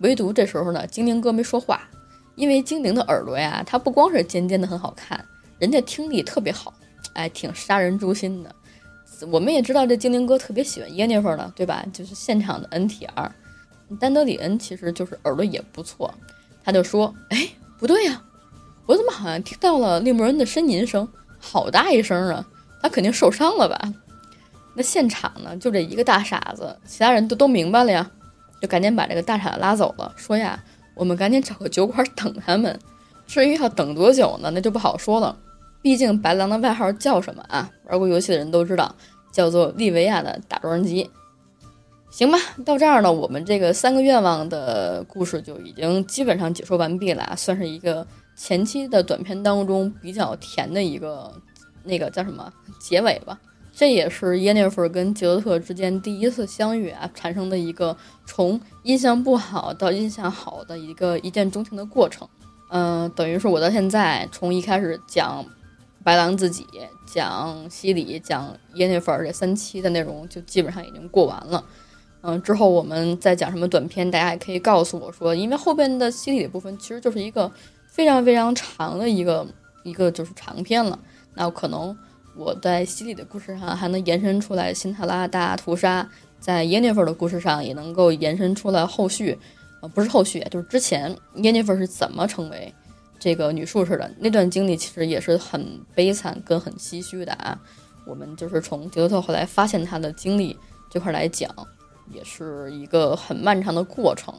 [0.00, 1.88] 唯独这时候呢，精灵哥没说话，
[2.34, 5.24] 因为精灵的耳朵呀，它不光是尖尖的很好看，
[5.58, 6.74] 人家听力特别好，
[7.12, 8.54] 哎，挺杀人诛心的。
[9.30, 11.84] 我们也知道这精灵哥特别喜欢耶尼弗的，对吧？
[11.92, 13.30] 就是现场的 NTR，
[14.00, 16.12] 丹德里恩其实就是耳朵也不错，
[16.64, 18.20] 他就说：“哎，不对呀，
[18.86, 21.08] 我怎么好像听到了利莫人的呻吟声，
[21.38, 22.46] 好大一声啊！
[22.82, 23.78] 他肯定受伤了吧？”
[24.76, 28.10] 那现场呢，就这一个大傻子，其他人都都明白了呀。
[28.60, 30.58] 就赶紧把这个大傻子拉走了，说呀，
[30.94, 32.78] 我们赶紧找个酒馆等他们。
[33.26, 35.36] 至于要等多久呢，那就不好说了。
[35.82, 37.70] 毕竟白狼的外号叫什么啊？
[37.84, 38.94] 玩过游戏的人都知道，
[39.30, 41.10] 叫做利维亚的打桩机。
[42.10, 48.06] 行吧，到这儿呢，我们这个三个愿望的故事就已经基本上解说完毕了，算是一个
[48.36, 51.32] 前期的短片当中比较甜的一个
[51.84, 53.38] 那个叫什么结尾吧。
[53.76, 62.28] 这也是耶尼弗跟杰德特之间第一次相遇啊，产生的一个从印象不好到印象好的一个一见钟情的过程。
[62.70, 65.44] 嗯，等于是我到现在从一开始讲
[66.04, 66.64] 白狼自己、
[67.04, 71.64] 讲西里、讲耶尼弗这三期的内容就基本上已经过完了。
[72.20, 77.50] 嗯，之后我们再讲什么短片，大家也可以告诉我说，因为后边的西里的部分其实就是一个
[77.94, 79.46] 非常非常长的一个
[79.84, 80.98] 一个就是长篇了，
[81.34, 81.96] 那可能。
[82.36, 86.04] 我在西里的故事上还能延伸出来辛特拉大屠杀，
[86.40, 89.38] 在耶尼弗的故事上也能够延伸出来后续，
[89.80, 92.74] 呃，不是后续，就是之前耶尼弗是怎么成为
[93.20, 97.56] 这个女术士的那段经历，其实也是很悲惨跟很唏嘘的啊。
[98.04, 100.58] 我们就是从杰洛特后来发现他的经历
[100.90, 101.48] 这块来讲，
[102.10, 104.34] 也是一个很漫长的过程。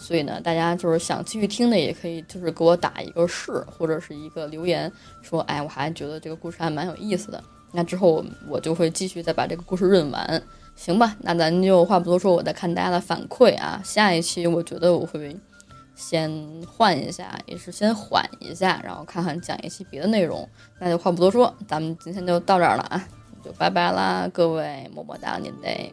[0.00, 4.90] 所以呢，大家就是想继续听的，也可以就是给我打一个是，或者是一个留言，
[5.22, 7.42] 说，哎，我还觉得这个故事还蛮有意思的。
[7.72, 10.42] 那之后我就会继续再把这个故事润完，
[10.76, 11.16] 行吧？
[11.20, 13.82] 那咱就话不多说，我再看大家的反馈啊。
[13.84, 15.36] 下一期我觉得我会
[15.96, 16.32] 先
[16.64, 20.48] 换一下，也是先缓一下，然后看看讲一期别的内容。
[20.78, 23.04] 那就话不多说，咱们今天就到这儿了啊，
[23.44, 25.92] 就拜拜啦，各位么么哒，您嘞。